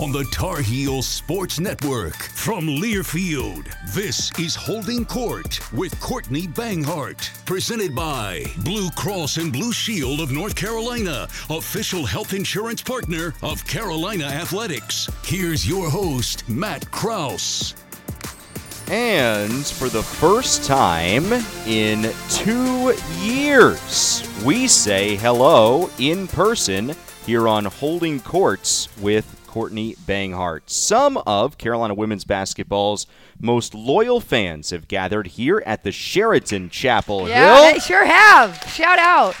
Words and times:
On 0.00 0.12
the 0.12 0.22
Tar 0.30 0.60
Heel 0.60 1.02
Sports 1.02 1.58
Network 1.58 2.14
from 2.14 2.68
Learfield, 2.68 3.66
this 3.92 4.30
is 4.38 4.54
Holding 4.54 5.04
Court 5.04 5.58
with 5.72 5.98
Courtney 5.98 6.46
Banghart. 6.46 7.44
Presented 7.46 7.96
by 7.96 8.44
Blue 8.58 8.90
Cross 8.90 9.38
and 9.38 9.52
Blue 9.52 9.72
Shield 9.72 10.20
of 10.20 10.30
North 10.30 10.54
Carolina, 10.54 11.26
official 11.50 12.06
health 12.06 12.32
insurance 12.32 12.80
partner 12.80 13.34
of 13.42 13.66
Carolina 13.66 14.26
Athletics. 14.26 15.10
Here's 15.24 15.68
your 15.68 15.90
host, 15.90 16.48
Matt 16.48 16.88
Krause. 16.92 17.74
And 18.86 19.66
for 19.66 19.88
the 19.88 20.04
first 20.04 20.62
time 20.62 21.24
in 21.66 22.12
two 22.30 22.94
years, 23.18 24.22
we 24.44 24.68
say 24.68 25.16
hello 25.16 25.90
in 25.98 26.28
person 26.28 26.94
here 27.26 27.48
on 27.48 27.64
Holding 27.64 28.20
Courts 28.20 28.88
with 29.00 29.37
Courtney 29.58 29.96
Banghart. 30.06 30.60
Some 30.66 31.16
of 31.26 31.58
Carolina 31.58 31.92
women's 31.92 32.22
basketball's 32.22 33.08
most 33.40 33.74
loyal 33.74 34.20
fans 34.20 34.70
have 34.70 34.86
gathered 34.86 35.26
here 35.26 35.64
at 35.66 35.82
the 35.82 35.90
Sheraton 35.90 36.70
Chapel 36.70 37.28
Yeah, 37.28 37.56
Hill. 37.64 37.72
they 37.72 37.78
sure 37.80 38.04
have. 38.06 38.62
Shout 38.72 39.00
out. 39.00 39.34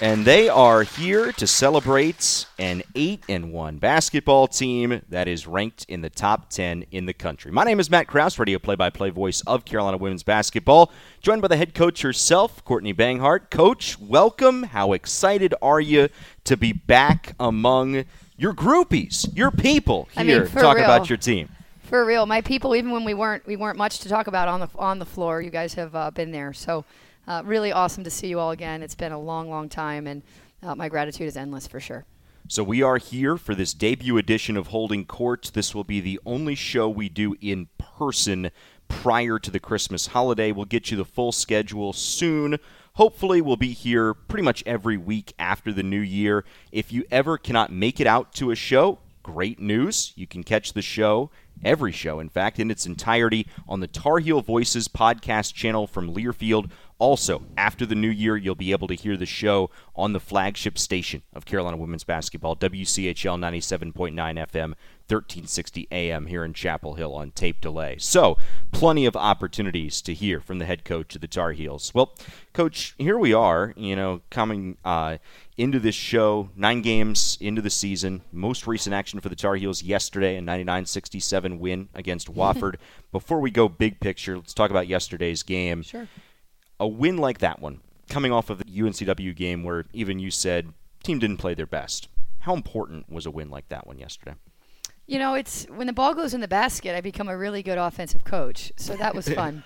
And 0.00 0.24
they 0.24 0.48
are 0.48 0.82
here 0.82 1.30
to 1.30 1.46
celebrate 1.46 2.46
an 2.58 2.82
8 2.96 3.22
and 3.28 3.52
1 3.52 3.78
basketball 3.78 4.48
team 4.48 5.02
that 5.08 5.28
is 5.28 5.46
ranked 5.46 5.86
in 5.88 6.00
the 6.00 6.10
top 6.10 6.50
10 6.50 6.86
in 6.90 7.06
the 7.06 7.12
country. 7.14 7.52
My 7.52 7.62
name 7.62 7.78
is 7.78 7.88
Matt 7.90 8.08
Krause, 8.08 8.40
radio 8.40 8.58
play 8.58 8.74
by 8.74 8.90
play 8.90 9.10
voice 9.10 9.40
of 9.42 9.64
Carolina 9.64 9.98
women's 9.98 10.24
basketball, 10.24 10.90
joined 11.22 11.42
by 11.42 11.48
the 11.48 11.56
head 11.56 11.74
coach 11.74 12.02
herself, 12.02 12.64
Courtney 12.64 12.92
Banghart. 12.92 13.50
Coach, 13.50 14.00
welcome. 14.00 14.64
How 14.64 14.94
excited 14.94 15.54
are 15.62 15.80
you 15.80 16.08
to 16.42 16.56
be 16.56 16.72
back 16.72 17.34
among 17.38 18.04
your 18.40 18.54
groupies, 18.54 19.36
your 19.36 19.50
people 19.50 20.08
I 20.16 20.24
here 20.24 20.40
mean, 20.40 20.48
to 20.50 20.60
talk 20.60 20.76
real. 20.76 20.86
about 20.86 21.10
your 21.10 21.18
team? 21.18 21.50
For 21.82 22.06
real, 22.06 22.24
my 22.24 22.40
people. 22.40 22.74
Even 22.74 22.90
when 22.90 23.04
we 23.04 23.12
weren't, 23.12 23.46
we 23.46 23.54
weren't 23.54 23.76
much 23.76 23.98
to 24.00 24.08
talk 24.08 24.28
about 24.28 24.48
on 24.48 24.60
the 24.60 24.68
on 24.76 24.98
the 24.98 25.04
floor. 25.04 25.42
You 25.42 25.50
guys 25.50 25.74
have 25.74 25.94
uh, 25.94 26.10
been 26.10 26.30
there, 26.30 26.54
so 26.54 26.84
uh, 27.28 27.42
really 27.44 27.70
awesome 27.70 28.02
to 28.04 28.10
see 28.10 28.28
you 28.28 28.38
all 28.38 28.52
again. 28.52 28.82
It's 28.82 28.94
been 28.94 29.12
a 29.12 29.18
long, 29.18 29.50
long 29.50 29.68
time, 29.68 30.06
and 30.06 30.22
uh, 30.62 30.74
my 30.74 30.88
gratitude 30.88 31.28
is 31.28 31.36
endless 31.36 31.66
for 31.66 31.80
sure. 31.80 32.06
So 32.48 32.64
we 32.64 32.82
are 32.82 32.96
here 32.96 33.36
for 33.36 33.54
this 33.54 33.74
debut 33.74 34.16
edition 34.16 34.56
of 34.56 34.68
Holding 34.68 35.04
Court. 35.04 35.50
This 35.52 35.74
will 35.74 35.84
be 35.84 36.00
the 36.00 36.18
only 36.24 36.54
show 36.54 36.88
we 36.88 37.10
do 37.10 37.36
in 37.40 37.68
person 37.78 38.50
prior 38.88 39.38
to 39.38 39.50
the 39.50 39.60
Christmas 39.60 40.08
holiday. 40.08 40.50
We'll 40.50 40.64
get 40.64 40.90
you 40.90 40.96
the 40.96 41.04
full 41.04 41.30
schedule 41.30 41.92
soon. 41.92 42.58
Hopefully, 43.00 43.40
we'll 43.40 43.56
be 43.56 43.72
here 43.72 44.12
pretty 44.12 44.42
much 44.42 44.62
every 44.66 44.98
week 44.98 45.32
after 45.38 45.72
the 45.72 45.82
new 45.82 46.00
year. 46.00 46.44
If 46.70 46.92
you 46.92 47.06
ever 47.10 47.38
cannot 47.38 47.72
make 47.72 47.98
it 47.98 48.06
out 48.06 48.34
to 48.34 48.50
a 48.50 48.54
show, 48.54 48.98
great 49.22 49.58
news. 49.58 50.12
You 50.16 50.26
can 50.26 50.42
catch 50.44 50.74
the 50.74 50.82
show, 50.82 51.30
every 51.64 51.92
show, 51.92 52.20
in 52.20 52.28
fact, 52.28 52.60
in 52.60 52.70
its 52.70 52.84
entirety 52.84 53.46
on 53.66 53.80
the 53.80 53.86
Tar 53.86 54.18
Heel 54.18 54.42
Voices 54.42 54.86
podcast 54.86 55.54
channel 55.54 55.86
from 55.86 56.14
Learfield. 56.14 56.70
Also, 57.00 57.42
after 57.56 57.86
the 57.86 57.94
new 57.94 58.10
year, 58.10 58.36
you'll 58.36 58.54
be 58.54 58.72
able 58.72 58.86
to 58.86 58.94
hear 58.94 59.16
the 59.16 59.24
show 59.24 59.70
on 59.96 60.12
the 60.12 60.20
flagship 60.20 60.78
station 60.78 61.22
of 61.32 61.46
Carolina 61.46 61.78
Women's 61.78 62.04
Basketball, 62.04 62.54
WCHL 62.56 63.38
97.9 63.38 64.12
FM, 64.14 64.74
1360 65.08 65.88
AM 65.90 66.26
here 66.26 66.44
in 66.44 66.52
Chapel 66.52 66.94
Hill 66.94 67.14
on 67.14 67.30
tape 67.30 67.62
delay. 67.62 67.96
So, 67.98 68.36
plenty 68.70 69.06
of 69.06 69.16
opportunities 69.16 70.02
to 70.02 70.12
hear 70.12 70.40
from 70.40 70.58
the 70.58 70.66
head 70.66 70.84
coach 70.84 71.14
of 71.14 71.22
the 71.22 71.26
Tar 71.26 71.52
Heels. 71.52 71.90
Well, 71.94 72.14
coach, 72.52 72.94
here 72.98 73.16
we 73.18 73.32
are, 73.32 73.72
you 73.78 73.96
know, 73.96 74.20
coming 74.28 74.76
uh, 74.84 75.16
into 75.56 75.80
this 75.80 75.94
show, 75.94 76.50
nine 76.54 76.82
games 76.82 77.38
into 77.40 77.62
the 77.62 77.70
season. 77.70 78.20
Most 78.30 78.66
recent 78.66 78.92
action 78.92 79.20
for 79.20 79.30
the 79.30 79.36
Tar 79.36 79.56
Heels 79.56 79.82
yesterday, 79.82 80.36
a 80.36 80.42
99 80.42 80.84
67 80.84 81.58
win 81.58 81.88
against 81.94 82.30
Wofford. 82.34 82.74
Before 83.10 83.40
we 83.40 83.50
go 83.50 83.70
big 83.70 84.00
picture, 84.00 84.36
let's 84.36 84.52
talk 84.52 84.70
about 84.70 84.86
yesterday's 84.86 85.42
game. 85.42 85.80
Sure. 85.82 86.06
A 86.80 86.88
win 86.88 87.18
like 87.18 87.38
that 87.38 87.60
one, 87.60 87.80
coming 88.08 88.32
off 88.32 88.50
of 88.50 88.58
the 88.58 88.64
UNCW 88.64 89.36
game 89.36 89.62
where 89.62 89.84
even 89.92 90.18
you 90.18 90.32
said 90.32 90.72
team 91.04 91.20
didn't 91.20 91.36
play 91.36 91.54
their 91.54 91.66
best. 91.66 92.08
How 92.40 92.54
important 92.54 93.08
was 93.08 93.26
a 93.26 93.30
win 93.30 93.50
like 93.50 93.68
that 93.68 93.86
one 93.86 93.98
yesterday? 93.98 94.34
You 95.06 95.18
know, 95.18 95.34
it's 95.34 95.66
when 95.66 95.86
the 95.86 95.92
ball 95.92 96.14
goes 96.14 96.34
in 96.34 96.40
the 96.40 96.48
basket, 96.48 96.96
I 96.96 97.00
become 97.00 97.28
a 97.28 97.36
really 97.36 97.62
good 97.62 97.78
offensive 97.78 98.24
coach. 98.24 98.72
So 98.76 98.96
that 98.96 99.14
was 99.14 99.28
fun. 99.34 99.62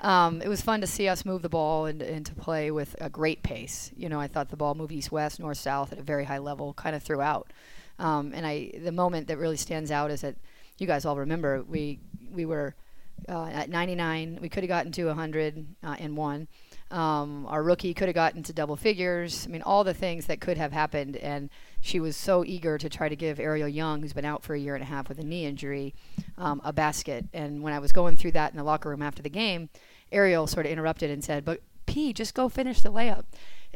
um, 0.00 0.42
it 0.42 0.48
was 0.48 0.60
fun 0.60 0.80
to 0.80 0.86
see 0.86 1.06
us 1.08 1.24
move 1.24 1.42
the 1.42 1.48
ball 1.48 1.86
and, 1.86 2.02
and 2.02 2.26
to 2.26 2.34
play 2.34 2.70
with 2.70 2.96
a 3.00 3.08
great 3.08 3.42
pace. 3.42 3.92
You 3.96 4.08
know, 4.08 4.18
I 4.18 4.26
thought 4.26 4.48
the 4.48 4.56
ball 4.56 4.74
moved 4.74 4.92
east 4.92 5.12
west, 5.12 5.38
north 5.38 5.58
south 5.58 5.92
at 5.92 5.98
a 5.98 6.02
very 6.02 6.24
high 6.24 6.38
level, 6.38 6.74
kind 6.74 6.96
of 6.96 7.02
throughout. 7.02 7.52
Um, 7.98 8.32
and 8.34 8.46
I, 8.46 8.72
the 8.82 8.92
moment 8.92 9.28
that 9.28 9.38
really 9.38 9.56
stands 9.56 9.90
out 9.90 10.10
is 10.10 10.22
that 10.22 10.36
you 10.78 10.86
guys 10.86 11.04
all 11.04 11.16
remember 11.16 11.62
we 11.62 12.00
we 12.30 12.44
were 12.44 12.74
uh, 13.28 13.46
at 13.46 13.70
99. 13.70 14.38
We 14.40 14.48
could 14.48 14.62
have 14.62 14.68
gotten 14.68 14.92
to 14.92 15.06
100 15.06 15.66
uh, 15.82 15.96
and 15.98 16.16
one. 16.16 16.48
Um, 16.90 17.46
our 17.46 17.62
rookie 17.62 17.94
could 17.94 18.06
have 18.06 18.14
gotten 18.14 18.42
to 18.44 18.52
double 18.52 18.76
figures. 18.76 19.46
I 19.46 19.50
mean, 19.50 19.62
all 19.62 19.82
the 19.82 19.94
things 19.94 20.26
that 20.26 20.40
could 20.40 20.56
have 20.56 20.72
happened. 20.72 21.16
And 21.16 21.50
she 21.80 21.98
was 21.98 22.16
so 22.16 22.44
eager 22.44 22.78
to 22.78 22.88
try 22.88 23.08
to 23.08 23.16
give 23.16 23.40
Ariel 23.40 23.68
Young, 23.68 24.02
who's 24.02 24.12
been 24.12 24.24
out 24.24 24.44
for 24.44 24.54
a 24.54 24.58
year 24.58 24.74
and 24.74 24.82
a 24.82 24.86
half 24.86 25.08
with 25.08 25.18
a 25.18 25.24
knee 25.24 25.46
injury, 25.46 25.94
um, 26.38 26.60
a 26.64 26.72
basket. 26.72 27.26
And 27.32 27.62
when 27.62 27.72
I 27.72 27.80
was 27.80 27.90
going 27.92 28.16
through 28.16 28.32
that 28.32 28.52
in 28.52 28.56
the 28.56 28.64
locker 28.64 28.88
room 28.88 29.02
after 29.02 29.22
the 29.22 29.30
game, 29.30 29.68
Ariel 30.12 30.46
sort 30.46 30.66
of 30.66 30.72
interrupted 30.72 31.10
and 31.10 31.24
said, 31.24 31.44
"But 31.44 31.60
P, 31.86 32.12
just 32.12 32.34
go 32.34 32.48
finish 32.48 32.80
the 32.80 32.92
layup." 32.92 33.24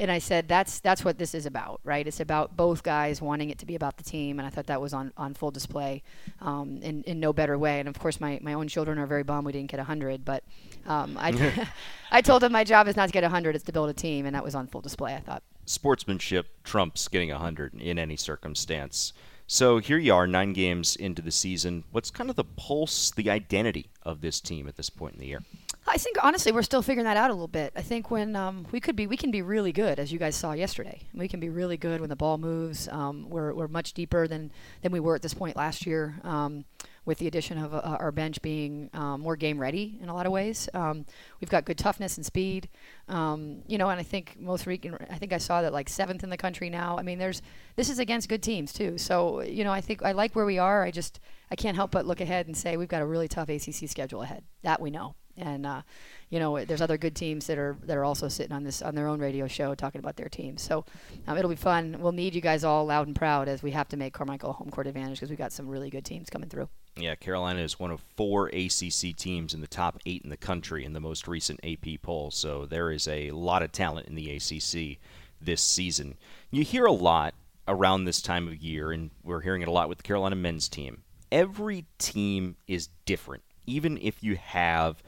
and 0.01 0.11
I 0.11 0.19
said 0.19 0.49
that's 0.49 0.81
that's 0.81 1.05
what 1.05 1.19
this 1.19 1.35
is 1.35 1.45
about, 1.45 1.81
right? 1.85 2.07
It's 2.07 2.21
about 2.21 2.57
both 2.57 2.83
guys 2.83 3.21
wanting 3.21 3.51
it 3.51 3.59
to 3.59 3.67
be 3.67 3.75
about 3.75 3.99
the 3.99 4.03
team, 4.03 4.39
and 4.39 4.47
I 4.47 4.51
thought 4.51 4.67
that 4.67 4.81
was 4.81 4.95
on, 4.95 5.13
on 5.17 5.35
full 5.35 5.51
display 5.51 6.03
um, 6.41 6.81
in 6.83 7.03
in 7.05 7.21
no 7.21 7.35
better 7.35 7.59
way. 7.59 7.81
And 7.81 7.89
of 7.89 7.99
course, 7.99 8.19
my, 8.19 8.39
my 8.43 8.55
own 8.55 8.67
children 8.67 8.99
are 8.99 9.07
very 9.07 9.23
bummed 9.23 9.47
we 9.47 9.53
didn't 9.53 9.71
get 9.71 9.79
hundred, 9.81 10.25
but 10.25 10.43
um, 10.87 11.17
I 11.19 11.69
I 12.11 12.23
told 12.23 12.43
them 12.43 12.53
my 12.53 12.65
job 12.65 12.89
is 12.89 12.97
not 12.97 13.07
to 13.07 13.13
get 13.13 13.25
hundred; 13.25 13.55
it's 13.55 13.65
to 13.65 13.73
build 13.73 13.91
a 13.91 13.95
team, 13.95 14.25
and 14.25 14.35
that 14.35 14.43
was 14.43 14.55
on 14.55 14.67
full 14.67 14.81
display. 14.81 15.15
I 15.15 15.21
thought 15.21 15.43
sportsmanship 15.67 16.65
trumps 16.65 17.07
getting 17.07 17.29
hundred 17.31 17.75
in 17.75 17.99
any 17.99 18.17
circumstance. 18.17 19.13
So 19.47 19.79
here 19.79 19.99
you 19.99 20.15
are, 20.15 20.29
nine 20.29 20.53
games 20.53 20.95
into 20.95 21.21
the 21.21 21.33
season. 21.33 21.83
What's 21.91 22.11
kind 22.11 22.31
of 22.31 22.37
the 22.37 22.45
pulse, 22.45 23.11
the 23.11 23.29
identity 23.29 23.91
of 24.05 24.21
this 24.21 24.41
team 24.41 24.69
at 24.69 24.77
this 24.77 24.89
point 24.89 25.15
in 25.15 25.21
the 25.21 25.27
year? 25.27 25.43
I 25.87 25.97
think 25.97 26.19
honestly 26.23 26.53
we're 26.53 26.63
still 26.63 26.83
figuring 26.83 27.05
that 27.05 27.17
out 27.17 27.31
a 27.31 27.33
little 27.33 27.49
bit. 27.49 27.73
I 27.75 27.83
think 27.83 28.11
when 28.11 28.37
um, 28.37 28.67
we 28.71 28.81
could 28.81 28.97
be, 28.97 29.07
we 29.07 29.17
can 29.17 29.31
be 29.31 29.43
really 29.43 29.73
good, 29.73 29.99
as 29.99 30.13
you 30.13 30.19
guys 30.19 30.37
saw 30.37 30.53
yesterday. 30.53 31.01
We 31.15 31.27
can 31.27 31.41
be 31.41 31.49
really 31.49 31.77
good 31.77 32.01
when 32.01 32.11
the 32.11 32.17
ball 32.17 32.39
moves. 32.39 32.87
Um, 32.89 33.29
we're, 33.29 33.55
we're 33.55 33.69
much 33.69 33.95
deeper 33.95 34.29
than 34.29 34.53
than 34.83 34.93
we 34.93 35.01
were 35.01 35.15
at 35.15 35.23
this 35.23 35.35
point 35.35 35.57
last 35.57 35.87
year, 35.87 36.21
um, 36.23 36.65
with 37.07 37.19
the 37.19 37.27
addition 37.27 37.59
of 37.59 37.75
uh, 37.75 37.97
our 37.99 38.13
bench 38.13 38.43
being 38.43 38.91
um, 38.93 39.23
more 39.23 39.37
game 39.37 39.59
ready 39.59 39.99
in 40.03 40.09
a 40.09 40.15
lot 40.15 40.27
of 40.27 40.33
ways. 40.33 40.69
Um, 40.75 41.07
we've 41.41 41.51
got 41.51 41.65
good 41.65 41.79
toughness 41.79 42.17
and 42.19 42.27
speed, 42.27 42.69
um, 43.09 43.63
you 43.67 43.79
know. 43.79 43.89
And 43.89 43.99
I 43.99 44.05
think 44.05 44.37
most 44.39 44.67
recent, 44.67 45.01
I 45.11 45.17
think 45.17 45.33
I 45.33 45.39
saw 45.39 45.63
that 45.63 45.73
like 45.73 45.89
seventh 45.89 46.23
in 46.23 46.31
the 46.31 46.37
country 46.37 46.69
now. 46.69 46.99
I 46.99 47.03
mean, 47.03 47.19
there's 47.19 47.41
this 47.77 47.89
is 47.89 47.99
against 47.99 48.29
good 48.29 48.43
teams 48.43 48.73
too. 48.73 48.99
So 48.99 49.41
you 49.41 49.65
know, 49.65 49.73
I 49.73 49.81
think 49.81 50.03
I 50.03 50.13
like 50.13 50.37
where 50.37 50.47
we 50.47 50.59
are. 50.59 50.85
I 50.85 50.91
just 50.91 51.21
I 51.51 51.57
can't 51.57 51.75
help 51.75 51.91
but 51.91 52.07
look 52.07 52.21
ahead 52.21 52.47
and 52.47 52.57
say 52.57 52.77
we've 52.77 52.87
got 52.87 53.03
a 53.03 53.07
really 53.07 53.29
tough 53.29 53.49
ACC 53.49 53.89
schedule 53.89 54.23
ahead. 54.23 54.45
That 54.63 54.81
we 54.81 54.91
know 54.91 55.15
and 55.41 55.67
uh, 55.67 55.83
you 56.29 56.39
know 56.39 56.65
there's 56.65 56.81
other 56.81 56.97
good 56.97 57.15
teams 57.15 57.47
that 57.47 57.59
are 57.59 57.77
that 57.85 57.97
are 57.97 58.05
also 58.05 58.29
sitting 58.29 58.53
on 58.53 58.65
this 58.65 58.83
on 58.83 58.95
their 58.95 59.09
own 59.09 59.21
radio 59.21 59.47
show 59.47 59.75
talking 59.75 59.99
about 59.99 60.17
their 60.17 60.29
teams. 60.29 60.63
So 60.63 60.85
um, 61.27 61.37
it'll 61.37 61.51
be 61.51 61.57
fun. 61.57 61.97
We'll 62.01 62.13
need 62.13 62.35
you 62.35 62.41
guys 62.41 62.65
all 62.65 62.87
loud 62.87 63.07
and 63.07 63.17
proud 63.17 63.49
as 63.49 63.63
we 63.63 63.73
have 63.73 63.89
to 63.89 63.97
make 63.97 64.13
Carmichael 64.13 64.53
home 64.53 64.71
court 64.71 64.87
advantage 64.87 65.19
because 65.19 65.31
we've 65.31 65.39
got 65.39 65.53
some 65.53 65.69
really 65.69 65.91
good 65.91 66.05
teams 66.05 66.31
coming 66.31 66.49
through. 66.49 66.69
Yeah, 66.97 67.15
Carolina 67.15 67.61
is 67.61 67.79
one 67.79 67.91
of 67.91 68.01
four 68.17 68.49
ACC 68.49 69.17
teams 69.17 69.55
in 69.55 69.61
the 69.61 69.67
top 69.67 69.99
eight 70.07 70.23
in 70.23 70.31
the 70.31 70.37
country 70.37 70.85
in 70.85 70.93
the 70.93 71.01
most 71.01 71.29
recent 71.29 71.61
AP 71.65 72.03
poll. 72.03 72.31
So 72.31 72.67
there 72.67 72.91
is 72.91 73.09
a 73.09 73.31
lot 73.31 73.63
of 73.63 73.73
talent 73.73 74.09
in 74.09 74.15
the 74.15 74.31
ACC 74.37 74.99
this 75.41 75.63
season. 75.63 76.17
You 76.51 76.65
hear 76.65 76.85
a 76.85 76.93
lot 76.93 77.35
around 77.69 78.05
this 78.05 78.21
time 78.21 78.49
of 78.49 78.57
year, 78.57 78.91
and 78.91 79.11
we're 79.23 79.41
hearing 79.41 79.63
it 79.63 79.69
a 79.69 79.73
lot 79.73 79.89
with 79.89 79.99
the 79.99 80.03
Carolina 80.03 80.37
men's 80.37 80.69
team. 80.69 81.03
Every 81.31 81.87
team 81.99 82.57
is 82.67 82.89
different, 83.05 83.45
even 83.67 83.99
if 83.99 84.23
you 84.23 84.37
have 84.37 85.03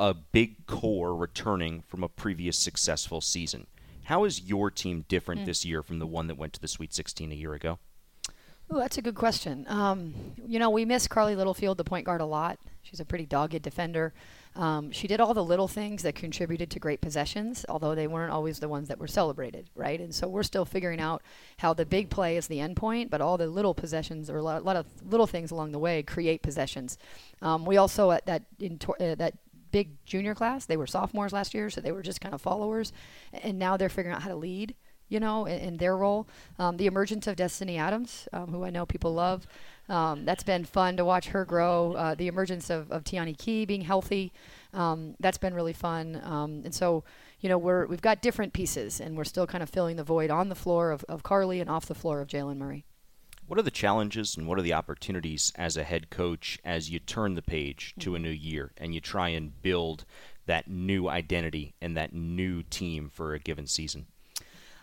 a 0.00 0.14
big 0.14 0.66
core 0.66 1.14
returning 1.14 1.82
from 1.82 2.02
a 2.02 2.08
previous 2.08 2.56
successful 2.56 3.20
season. 3.20 3.66
How 4.04 4.24
is 4.24 4.40
your 4.40 4.70
team 4.70 5.04
different 5.08 5.42
mm. 5.42 5.44
this 5.44 5.66
year 5.66 5.82
from 5.82 5.98
the 5.98 6.06
one 6.06 6.26
that 6.28 6.38
went 6.38 6.54
to 6.54 6.60
the 6.60 6.68
Sweet 6.68 6.94
16 6.94 7.30
a 7.30 7.34
year 7.34 7.52
ago? 7.52 7.78
Oh, 8.70 8.78
that's 8.78 8.96
a 8.96 9.02
good 9.02 9.14
question. 9.14 9.66
Um, 9.68 10.14
you 10.46 10.58
know, 10.58 10.70
we 10.70 10.86
miss 10.86 11.06
Carlie 11.06 11.36
Littlefield, 11.36 11.76
the 11.76 11.84
point 11.84 12.06
guard, 12.06 12.22
a 12.22 12.24
lot. 12.24 12.58
She's 12.82 12.98
a 13.00 13.04
pretty 13.04 13.26
dogged 13.26 13.60
defender. 13.60 14.14
Um, 14.56 14.90
she 14.90 15.06
did 15.06 15.20
all 15.20 15.34
the 15.34 15.44
little 15.44 15.68
things 15.68 16.02
that 16.02 16.14
contributed 16.14 16.70
to 16.70 16.78
great 16.78 17.00
possessions, 17.00 17.66
although 17.68 17.94
they 17.94 18.06
weren't 18.06 18.32
always 18.32 18.58
the 18.58 18.68
ones 18.68 18.88
that 18.88 18.98
were 18.98 19.06
celebrated, 19.06 19.68
right? 19.74 20.00
And 20.00 20.14
so 20.14 20.28
we're 20.28 20.44
still 20.44 20.64
figuring 20.64 21.00
out 21.00 21.22
how 21.58 21.74
the 21.74 21.84
big 21.84 22.10
play 22.10 22.36
is 22.36 22.46
the 22.46 22.58
end 22.58 22.76
point, 22.76 23.10
but 23.10 23.20
all 23.20 23.36
the 23.36 23.46
little 23.46 23.74
possessions 23.74 24.30
or 24.30 24.38
a 24.38 24.42
lot, 24.42 24.76
of 24.76 24.86
little 25.04 25.26
things 25.26 25.50
along 25.50 25.72
the 25.72 25.78
way 25.78 26.02
create 26.02 26.42
possessions. 26.42 26.96
Um, 27.42 27.64
we 27.64 27.76
also 27.76 28.10
at 28.12 28.26
that 28.26 28.42
in 28.58 28.80
uh, 28.88 29.14
that 29.16 29.34
big 29.70 30.04
junior 30.04 30.34
class. 30.34 30.66
They 30.66 30.76
were 30.76 30.86
sophomores 30.86 31.32
last 31.32 31.54
year, 31.54 31.70
so 31.70 31.80
they 31.80 31.92
were 31.92 32.02
just 32.02 32.20
kind 32.20 32.34
of 32.34 32.40
followers, 32.40 32.92
and 33.32 33.58
now 33.58 33.76
they're 33.76 33.88
figuring 33.88 34.14
out 34.14 34.22
how 34.22 34.28
to 34.28 34.36
lead. 34.36 34.74
You 35.08 35.18
know, 35.18 35.44
in, 35.44 35.58
in 35.60 35.76
their 35.78 35.96
role, 35.96 36.28
um, 36.58 36.76
the 36.76 36.86
emergence 36.86 37.26
of 37.26 37.34
Destiny 37.34 37.76
Adams, 37.78 38.28
um, 38.32 38.52
who 38.52 38.64
I 38.64 38.70
know 38.70 38.86
people 38.86 39.12
love, 39.12 39.44
um, 39.88 40.24
that's 40.24 40.44
been 40.44 40.64
fun 40.64 40.96
to 40.98 41.04
watch 41.04 41.28
her 41.30 41.44
grow. 41.44 41.94
Uh, 41.94 42.14
the 42.14 42.28
emergence 42.28 42.70
of, 42.70 42.92
of 42.92 43.02
Teonni 43.02 43.36
Key 43.36 43.64
being 43.64 43.80
healthy, 43.80 44.32
um, 44.72 45.16
that's 45.18 45.38
been 45.38 45.52
really 45.52 45.72
fun. 45.72 46.20
Um, 46.22 46.62
and 46.64 46.72
so, 46.72 47.02
you 47.40 47.48
know, 47.48 47.58
we're 47.58 47.86
we've 47.86 48.00
got 48.00 48.22
different 48.22 48.52
pieces, 48.52 49.00
and 49.00 49.16
we're 49.16 49.24
still 49.24 49.48
kind 49.48 49.64
of 49.64 49.68
filling 49.68 49.96
the 49.96 50.04
void 50.04 50.30
on 50.30 50.48
the 50.48 50.54
floor 50.54 50.92
of, 50.92 51.04
of 51.08 51.24
Carlie 51.24 51.60
and 51.60 51.68
off 51.68 51.86
the 51.86 51.94
floor 51.94 52.20
of 52.20 52.28
Jalen 52.28 52.58
Murray. 52.58 52.84
What 53.50 53.58
are 53.58 53.62
the 53.62 53.72
challenges 53.72 54.36
and 54.36 54.46
what 54.46 54.60
are 54.60 54.62
the 54.62 54.74
opportunities 54.74 55.52
as 55.56 55.76
a 55.76 55.82
head 55.82 56.08
coach 56.08 56.60
as 56.64 56.88
you 56.88 57.00
turn 57.00 57.34
the 57.34 57.42
page 57.42 57.96
to 57.98 58.14
a 58.14 58.18
new 58.20 58.30
year 58.30 58.70
and 58.76 58.94
you 58.94 59.00
try 59.00 59.30
and 59.30 59.60
build 59.60 60.04
that 60.46 60.68
new 60.68 61.08
identity 61.08 61.74
and 61.80 61.96
that 61.96 62.12
new 62.12 62.62
team 62.62 63.10
for 63.12 63.34
a 63.34 63.40
given 63.40 63.66
season? 63.66 64.06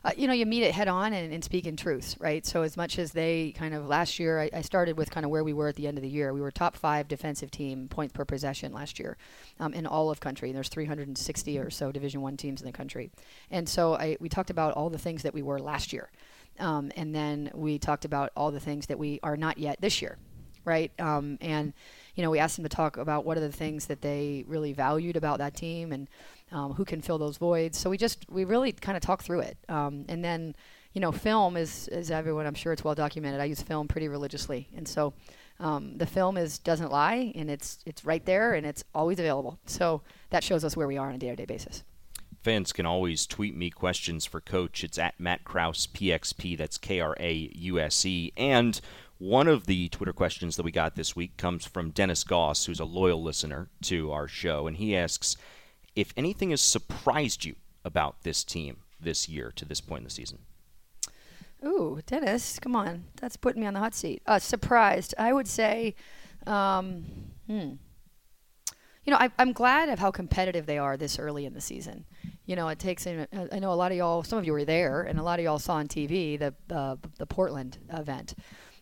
Uh, 0.03 0.11
you 0.17 0.27
know, 0.27 0.33
you 0.33 0.45
meet 0.45 0.63
it 0.63 0.73
head 0.73 0.89
on 0.89 1.13
and, 1.13 1.31
and, 1.31 1.45
speak 1.45 1.65
in 1.65 1.77
truth, 1.77 2.17
right? 2.19 2.45
So 2.45 2.61
as 2.63 2.75
much 2.75 2.99
as 2.99 3.13
they 3.13 3.53
kind 3.57 3.73
of 3.73 3.87
last 3.87 4.19
year, 4.19 4.41
I, 4.41 4.49
I, 4.53 4.61
started 4.61 4.97
with 4.97 5.11
kind 5.11 5.25
of 5.25 5.31
where 5.31 5.45
we 5.45 5.53
were 5.53 5.69
at 5.69 5.75
the 5.75 5.87
end 5.87 5.97
of 5.97 6.01
the 6.01 6.09
year. 6.09 6.33
We 6.33 6.41
were 6.41 6.51
top 6.51 6.75
five 6.75 7.07
defensive 7.07 7.49
team 7.49 7.87
points 7.87 8.11
per 8.11 8.25
possession 8.25 8.73
last 8.73 8.99
year 8.99 9.15
um, 9.61 9.73
in 9.73 9.87
all 9.87 10.09
of 10.09 10.19
country. 10.19 10.49
And 10.49 10.55
There's 10.57 10.69
360 10.69 11.57
or 11.57 11.69
so 11.69 11.93
Division 11.93 12.21
One 12.21 12.35
teams 12.35 12.61
in 12.61 12.65
the 12.65 12.73
country, 12.73 13.11
and 13.49 13.67
so 13.67 13.95
I, 13.95 14.17
we 14.19 14.27
talked 14.27 14.49
about 14.49 14.73
all 14.73 14.89
the 14.89 14.97
things 14.97 15.23
that 15.23 15.33
we 15.33 15.41
were 15.41 15.57
last 15.57 15.93
year. 15.93 16.09
Um, 16.59 16.91
and 16.95 17.13
then 17.13 17.51
we 17.53 17.79
talked 17.79 18.05
about 18.05 18.31
all 18.35 18.51
the 18.51 18.59
things 18.59 18.87
that 18.87 18.99
we 18.99 19.19
are 19.23 19.37
not 19.37 19.57
yet 19.57 19.79
this 19.81 20.01
year, 20.01 20.17
right? 20.65 20.91
Um, 20.99 21.37
and 21.41 21.73
you 22.15 22.23
know, 22.23 22.31
we 22.31 22.39
asked 22.39 22.55
them 22.55 22.63
to 22.63 22.69
talk 22.69 22.97
about 22.97 23.25
what 23.25 23.37
are 23.37 23.41
the 23.41 23.51
things 23.51 23.85
that 23.87 24.01
they 24.01 24.43
really 24.47 24.73
valued 24.73 25.15
about 25.15 25.37
that 25.37 25.55
team 25.55 25.91
and 25.91 26.07
um, 26.51 26.73
who 26.73 26.83
can 26.83 27.01
fill 27.01 27.17
those 27.17 27.37
voids. 27.37 27.77
So 27.77 27.89
we 27.89 27.97
just 27.97 28.25
we 28.29 28.43
really 28.43 28.71
kind 28.71 28.97
of 28.97 29.03
talked 29.03 29.23
through 29.23 29.41
it, 29.41 29.57
um, 29.69 30.05
and 30.09 30.23
then 30.23 30.55
you 30.93 31.01
know, 31.01 31.11
film 31.11 31.57
is 31.57 31.87
is 31.89 32.09
everyone 32.09 32.47
I'm 32.47 32.55
sure 32.55 32.73
it's 32.73 32.83
well 32.83 32.95
documented. 32.95 33.39
I 33.39 33.45
use 33.45 33.61
film 33.61 33.87
pretty 33.87 34.07
religiously, 34.07 34.67
and 34.75 34.87
so. 34.87 35.13
Um, 35.59 35.97
the 35.97 36.05
film 36.05 36.37
is 36.37 36.59
doesn't 36.59 36.91
lie, 36.91 37.33
and 37.33 37.49
it's 37.49 37.79
it's 37.83 38.05
right 38.05 38.23
there, 38.23 38.53
and 38.53 38.63
it's 38.63 38.83
always 38.93 39.17
available. 39.17 39.57
So 39.65 40.03
that 40.29 40.43
shows 40.43 40.63
us 40.63 40.77
where 40.77 40.85
we 40.87 40.99
are 40.99 41.09
on 41.09 41.15
a 41.15 41.17
day-to-day 41.17 41.45
basis. 41.45 41.83
Fans 42.47 42.71
can 42.71 42.85
always 42.85 43.27
tweet 43.27 43.57
me 43.57 43.69
questions 43.69 44.25
for 44.25 44.39
Coach. 44.39 44.81
It's 44.81 44.97
at 44.97 45.19
Matt 45.19 45.43
Krause 45.43 45.85
PXP. 45.85 46.57
That's 46.57 46.77
K 46.77 47.01
R 47.01 47.13
A 47.19 47.51
U 47.53 47.77
S 47.77 48.05
E. 48.05 48.31
And 48.37 48.79
one 49.17 49.49
of 49.49 49.65
the 49.65 49.89
Twitter 49.89 50.13
questions 50.13 50.55
that 50.55 50.63
we 50.63 50.71
got 50.71 50.95
this 50.95 51.13
week 51.13 51.35
comes 51.35 51.65
from 51.65 51.89
Dennis 51.89 52.23
Goss, 52.23 52.63
who's 52.63 52.79
a 52.79 52.85
loyal 52.85 53.21
listener 53.21 53.67
to 53.81 54.13
our 54.13 54.29
show, 54.29 54.65
and 54.65 54.77
he 54.77 54.95
asks 54.95 55.35
if 55.93 56.13
anything 56.15 56.51
has 56.51 56.61
surprised 56.61 57.43
you 57.43 57.55
about 57.83 58.23
this 58.23 58.45
team 58.45 58.77
this 58.97 59.27
year 59.27 59.51
to 59.57 59.65
this 59.65 59.81
point 59.81 60.03
in 60.03 60.05
the 60.05 60.09
season. 60.09 60.39
Ooh, 61.65 61.99
Dennis, 62.05 62.59
come 62.59 62.77
on, 62.77 63.03
that's 63.17 63.35
putting 63.35 63.59
me 63.59 63.67
on 63.67 63.73
the 63.73 63.81
hot 63.81 63.93
seat. 63.93 64.21
Uh, 64.25 64.39
surprised, 64.39 65.13
I 65.17 65.33
would 65.33 65.49
say. 65.49 65.95
Um, 66.45 67.03
hmm 67.45 67.73
you 69.07 69.11
know, 69.11 69.19
I, 69.19 69.31
am 69.39 69.53
glad 69.53 69.87
of 69.87 69.99
how 69.99 70.11
competitive 70.11 70.65
they 70.65 70.77
are 70.77 70.97
this 70.97 71.17
early 71.17 71.45
in 71.45 71.53
the 71.53 71.61
season. 71.61 72.03
You 72.45 72.57
know, 72.57 72.67
it 72.67 72.77
takes. 72.77 73.07
I 73.07 73.25
know 73.59 73.71
a 73.71 73.73
lot 73.73 73.93
of 73.93 73.97
y'all. 73.97 74.21
Some 74.21 74.37
of 74.37 74.45
you 74.45 74.51
were 74.51 74.65
there, 74.65 75.01
and 75.03 75.17
a 75.17 75.23
lot 75.23 75.39
of 75.39 75.45
y'all 75.45 75.59
saw 75.59 75.75
on 75.75 75.87
TV 75.87 76.37
the 76.37 76.53
uh, 76.69 76.97
the 77.17 77.25
Portland 77.25 77.77
event 77.91 78.35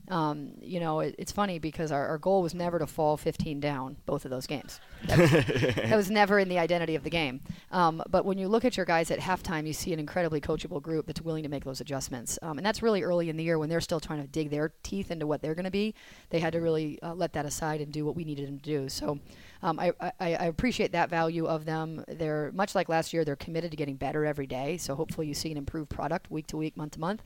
um, 0.10 0.52
you 0.62 0.80
know, 0.80 1.00
it, 1.00 1.16
it's 1.18 1.32
funny 1.32 1.58
because 1.58 1.92
our, 1.92 2.08
our, 2.08 2.18
goal 2.18 2.42
was 2.42 2.54
never 2.54 2.78
to 2.80 2.86
fall 2.86 3.18
15 3.18 3.60
down 3.60 3.98
both 4.06 4.24
of 4.26 4.32
those 4.32 4.46
games. 4.46 4.80
That 5.06 5.20
was, 5.20 5.32
that 5.76 5.96
was 5.96 6.12
never 6.12 6.38
in 6.38 6.48
the 6.48 6.60
identity 6.60 6.96
of 6.96 7.04
the 7.04 7.10
game. 7.10 7.42
Um, 7.72 8.04
but 8.10 8.24
when 8.24 8.38
you 8.38 8.48
look 8.48 8.66
at 8.66 8.78
your 8.78 8.86
guys 8.86 9.10
at 9.10 9.20
halftime, 9.20 9.66
you 9.66 9.74
see 9.74 9.94
an 9.94 10.00
incredibly 10.00 10.40
coachable 10.40 10.82
group 10.82 11.08
that's 11.08 11.22
willing 11.22 11.44
to 11.44 11.50
make 11.50 11.64
those 11.64 11.82
adjustments. 11.82 12.38
Um, 12.42 12.58
and 12.58 12.66
that's 12.66 12.84
really 12.84 13.04
early 13.04 13.30
in 13.30 13.38
the 13.38 13.44
year 13.44 13.58
when 13.58 13.68
they're 13.68 13.82
still 13.82 14.00
trying 14.00 14.22
to 14.22 14.28
dig 14.28 14.52
their 14.52 14.74
teeth 14.84 15.10
into 15.10 15.26
what 15.26 15.42
they're 15.42 15.56
going 15.56 15.66
to 15.66 15.72
be. 15.72 15.96
They 16.30 16.40
had 16.40 16.54
to 16.54 16.62
really 16.62 17.02
uh, 17.02 17.16
let 17.16 17.34
that 17.34 17.46
aside 17.46 17.82
and 17.82 17.92
do 17.92 18.06
what 18.06 18.16
we 18.16 18.24
needed 18.24 18.48
them 18.48 18.60
to 18.60 18.64
do. 18.64 18.90
So 18.90 19.20
um, 19.64 19.80
I, 19.80 19.92
I, 20.00 20.12
I, 20.20 20.46
appreciate 20.46 20.92
that 20.92 21.10
value 21.10 21.48
of 21.48 21.66
them. 21.66 22.04
They're 22.08 22.52
much 22.54 22.76
like 22.76 22.90
last 22.90 23.14
year. 23.14 23.26
They're 23.26 23.36
committed 23.36 23.72
to 23.72 23.78
getting 23.78 23.96
better 23.96 24.24
every 24.24 24.46
day. 24.46 24.78
So 24.78 24.94
hopefully 24.94 25.28
you 25.28 25.34
see 25.34 25.52
an 25.52 25.58
improved 25.58 25.90
product 25.90 26.30
week 26.30 26.46
to 26.48 26.58
week, 26.58 26.78
month 26.78 26.94
to 26.94 27.00
month. 27.00 27.24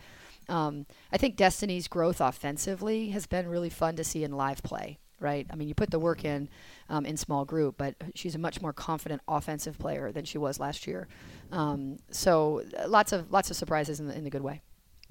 Um, 0.50 0.86
I 1.12 1.18
think 1.18 1.36
Destiny's 1.36 1.88
growth 1.88 2.20
offensively 2.22 3.10
has 3.10 3.28
been 3.28 3.48
really 3.48 3.70
fun 3.70 3.96
to 3.96 4.04
see 4.04 4.24
in 4.24 4.32
live 4.32 4.64
play. 4.64 5.00
Right. 5.22 5.46
I 5.52 5.56
mean, 5.56 5.68
you 5.68 5.76
put 5.76 5.92
the 5.92 6.00
work 6.00 6.24
in 6.24 6.48
um, 6.88 7.06
in 7.06 7.18
small 7.18 7.44
group, 7.44 7.76
but 7.78 7.96
she's 8.16 8.36
a 8.36 8.40
much 8.40 8.62
more 8.62 8.72
confident 8.72 9.22
offensive 9.28 9.78
player 9.78 10.14
than 10.14 10.24
she 10.24 10.38
was 10.38 10.62
last 10.62 10.88
year. 10.88 11.10
Um, 11.52 11.98
so 12.10 12.64
uh, 12.78 12.88
lots 12.88 13.12
of 13.12 13.30
lots 13.30 13.52
of 13.52 13.58
surprises 13.58 14.00
in 14.00 14.08
the, 14.08 14.18
in 14.18 14.24
the 14.24 14.30
good 14.30 14.44
way. 14.44 14.62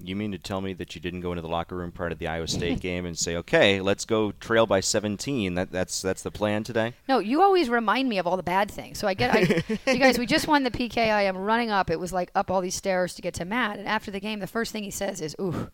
You 0.01 0.15
mean 0.15 0.31
to 0.31 0.37
tell 0.37 0.61
me 0.61 0.73
that 0.73 0.95
you 0.95 1.01
didn't 1.01 1.19
go 1.19 1.31
into 1.33 1.41
the 1.41 1.49
locker 1.49 1.75
room 1.75 1.91
prior 1.91 2.09
to 2.09 2.15
the 2.15 2.27
Iowa 2.27 2.47
State 2.59 2.79
game 2.79 3.05
and 3.05 3.17
say, 3.17 3.35
"Okay, 3.35 3.81
let's 3.81 4.05
go 4.05 4.31
trail 4.31 4.65
by 4.65 4.79
17"? 4.79 5.55
That 5.55 5.71
that's 5.71 6.01
that's 6.01 6.23
the 6.23 6.31
plan 6.31 6.63
today. 6.63 6.93
No, 7.07 7.19
you 7.19 7.41
always 7.41 7.69
remind 7.69 8.07
me 8.07 8.17
of 8.17 8.25
all 8.25 8.37
the 8.37 8.43
bad 8.43 8.71
things. 8.71 8.97
So 8.97 9.07
I 9.07 9.13
get, 9.13 9.35
I, 9.35 9.63
you 9.91 9.99
guys, 9.99 10.17
we 10.17 10.25
just 10.25 10.47
won 10.47 10.63
the 10.63 10.71
PK. 10.71 10.97
I 10.97 11.23
am 11.23 11.37
running 11.37 11.69
up. 11.69 11.89
It 11.89 11.99
was 11.99 12.13
like 12.13 12.31
up 12.33 12.49
all 12.49 12.61
these 12.61 12.75
stairs 12.75 13.13
to 13.15 13.21
get 13.21 13.33
to 13.35 13.45
Matt. 13.45 13.77
And 13.77 13.87
after 13.87 14.09
the 14.09 14.19
game, 14.21 14.39
the 14.39 14.47
first 14.47 14.71
thing 14.71 14.83
he 14.83 14.91
says 14.91 15.19
is, 15.19 15.35
"Ooh, 15.39 15.69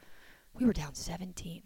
we 0.60 0.65
were 0.65 0.74
down 0.74 0.96
17." 0.96 1.62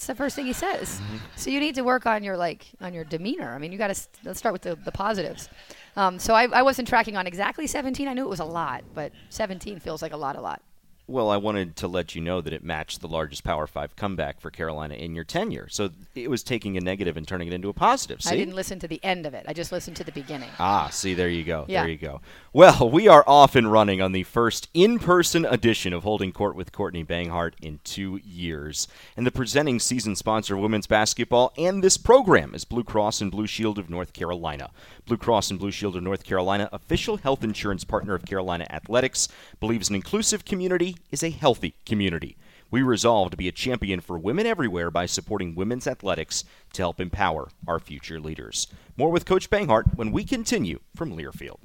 That's 0.00 0.06
the 0.06 0.14
first 0.14 0.34
thing 0.34 0.46
he 0.46 0.54
says. 0.54 0.98
So 1.36 1.50
you 1.50 1.60
need 1.60 1.74
to 1.74 1.82
work 1.82 2.06
on 2.06 2.24
your 2.24 2.36
like 2.36 2.66
on 2.80 2.94
your 2.94 3.04
demeanor. 3.04 3.54
I 3.54 3.58
mean, 3.58 3.70
you 3.70 3.76
got 3.76 3.94
to 3.94 4.08
let's 4.24 4.38
start 4.38 4.54
with 4.54 4.62
the, 4.62 4.74
the 4.74 4.90
positives. 4.90 5.50
Um, 5.94 6.18
so 6.18 6.34
I, 6.34 6.44
I 6.46 6.62
wasn't 6.62 6.88
tracking 6.88 7.18
on 7.18 7.26
exactly 7.26 7.66
17. 7.66 8.08
I 8.08 8.14
knew 8.14 8.24
it 8.24 8.30
was 8.30 8.40
a 8.40 8.44
lot, 8.46 8.82
but 8.94 9.12
17 9.28 9.78
feels 9.78 10.00
like 10.00 10.12
a 10.14 10.16
lot, 10.16 10.36
a 10.36 10.40
lot. 10.40 10.62
Well, 11.10 11.28
I 11.28 11.38
wanted 11.38 11.74
to 11.76 11.88
let 11.88 12.14
you 12.14 12.20
know 12.20 12.40
that 12.40 12.52
it 12.52 12.62
matched 12.62 13.00
the 13.00 13.08
largest 13.08 13.42
Power 13.42 13.66
Five 13.66 13.96
comeback 13.96 14.40
for 14.40 14.48
Carolina 14.48 14.94
in 14.94 15.12
your 15.16 15.24
tenure. 15.24 15.66
So 15.68 15.90
it 16.14 16.30
was 16.30 16.44
taking 16.44 16.76
a 16.76 16.80
negative 16.80 17.16
and 17.16 17.26
turning 17.26 17.48
it 17.48 17.52
into 17.52 17.68
a 17.68 17.72
positive. 17.72 18.22
See? 18.22 18.30
I 18.30 18.36
didn't 18.36 18.54
listen 18.54 18.78
to 18.78 18.86
the 18.86 19.02
end 19.02 19.26
of 19.26 19.34
it. 19.34 19.44
I 19.48 19.52
just 19.52 19.72
listened 19.72 19.96
to 19.96 20.04
the 20.04 20.12
beginning. 20.12 20.50
Ah, 20.60 20.88
see, 20.88 21.14
there 21.14 21.28
you 21.28 21.42
go. 21.42 21.64
Yeah. 21.66 21.82
There 21.82 21.90
you 21.90 21.98
go. 21.98 22.20
Well, 22.52 22.88
we 22.88 23.08
are 23.08 23.24
off 23.26 23.56
and 23.56 23.72
running 23.72 24.00
on 24.00 24.12
the 24.12 24.22
first 24.22 24.68
in 24.72 25.00
person 25.00 25.44
edition 25.44 25.92
of 25.92 26.04
Holding 26.04 26.30
Court 26.30 26.54
with 26.54 26.70
Courtney 26.70 27.04
Banghart 27.04 27.54
in 27.60 27.80
two 27.82 28.20
years. 28.24 28.86
And 29.16 29.26
the 29.26 29.32
presenting 29.32 29.80
season 29.80 30.14
sponsor 30.14 30.54
of 30.54 30.60
women's 30.60 30.86
basketball 30.86 31.52
and 31.58 31.82
this 31.82 31.96
program 31.96 32.54
is 32.54 32.64
Blue 32.64 32.84
Cross 32.84 33.20
and 33.20 33.32
Blue 33.32 33.48
Shield 33.48 33.80
of 33.80 33.90
North 33.90 34.12
Carolina. 34.12 34.70
Blue 35.06 35.16
Cross 35.16 35.50
and 35.50 35.58
Blue 35.58 35.72
Shield 35.72 35.96
of 35.96 36.04
North 36.04 36.22
Carolina, 36.22 36.68
official 36.72 37.16
health 37.16 37.42
insurance 37.42 37.82
partner 37.82 38.14
of 38.14 38.24
Carolina 38.24 38.64
Athletics, 38.70 39.28
believes 39.58 39.88
an 39.88 39.96
inclusive 39.96 40.44
community 40.44 40.96
is 41.10 41.22
a 41.22 41.30
healthy 41.30 41.74
community. 41.86 42.36
We 42.70 42.82
resolve 42.82 43.30
to 43.32 43.36
be 43.36 43.48
a 43.48 43.52
champion 43.52 44.00
for 44.00 44.18
women 44.18 44.46
everywhere 44.46 44.90
by 44.90 45.06
supporting 45.06 45.54
women's 45.54 45.86
athletics 45.86 46.44
to 46.74 46.82
help 46.82 47.00
empower 47.00 47.48
our 47.66 47.80
future 47.80 48.20
leaders. 48.20 48.68
More 48.96 49.10
with 49.10 49.26
Coach 49.26 49.50
Banghart 49.50 49.96
when 49.96 50.12
we 50.12 50.24
continue 50.24 50.78
from 50.94 51.16
Learfield. 51.16 51.58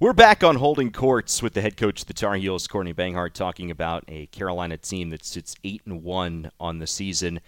We're 0.00 0.12
back 0.12 0.44
on 0.44 0.54
holding 0.54 0.92
courts 0.92 1.42
with 1.42 1.54
the 1.54 1.60
head 1.60 1.76
coach 1.76 2.02
of 2.02 2.06
the 2.06 2.14
Tar 2.14 2.36
Heels, 2.36 2.68
Courtney 2.68 2.94
Banghart, 2.94 3.32
talking 3.32 3.68
about 3.68 4.04
a 4.06 4.26
Carolina 4.26 4.76
team 4.76 5.10
that 5.10 5.24
sits 5.24 5.56
eight 5.64 5.82
and 5.86 6.04
one 6.04 6.52
on 6.60 6.78
the 6.78 6.86
season. 6.86 7.40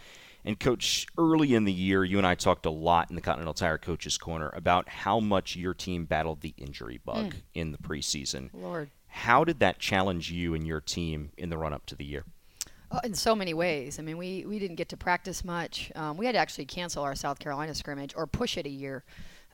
And 0.45 0.59
coach, 0.59 1.07
early 1.17 1.55
in 1.55 1.65
the 1.65 1.73
year, 1.73 2.03
you 2.03 2.19
and 2.19 2.27
I 2.27 2.35
talked 2.35 2.67
a 2.67 2.71
lot 2.71 3.09
in 3.09 3.15
the 3.15 3.23
Continental 3.23 3.55
Tire 3.55 3.79
Coaches 3.79 4.19
Corner 4.19 4.51
about 4.53 4.89
how 4.89 5.21
much 5.21 5.55
your 5.55 5.75
team 5.75 6.07
battled 6.07 6.41
the 6.41 6.55
injury 6.57 6.99
bug 7.05 7.35
hmm. 7.35 7.39
in 7.55 7.71
the 7.71 7.79
preseason. 7.79 8.51
Lord. 8.53 8.91
How 9.11 9.45
did 9.45 9.59
that 9.59 9.79
challenge 9.79 10.31
you 10.31 10.55
and 10.55 10.67
your 10.67 10.81
team 10.81 11.31
in 11.37 11.51
the 11.51 11.59
run 11.59 11.73
up 11.73 11.85
to 11.87 11.95
the 11.95 12.05
year? 12.05 12.25
Oh, 12.93 12.99
in 13.05 13.15
so 13.15 13.37
many 13.37 13.55
ways. 13.55 13.99
I 13.99 14.03
mean, 14.03 14.19
we, 14.19 14.45
we 14.47 14.59
didn't 14.59 14.77
get 14.77 14.89
to 14.89 14.97
practice 14.97 15.45
much. 15.45 15.93
Um, 15.95 16.17
we 16.17 16.27
had 16.27 16.33
to 16.33 16.39
actually 16.39 16.65
cancel 16.65 17.05
our 17.05 17.15
South 17.15 17.39
Carolina 17.39 17.75
scrimmage 17.75 18.15
or 18.17 18.27
push 18.27 18.57
it 18.57 18.67
a 18.67 18.71
year 18.71 19.05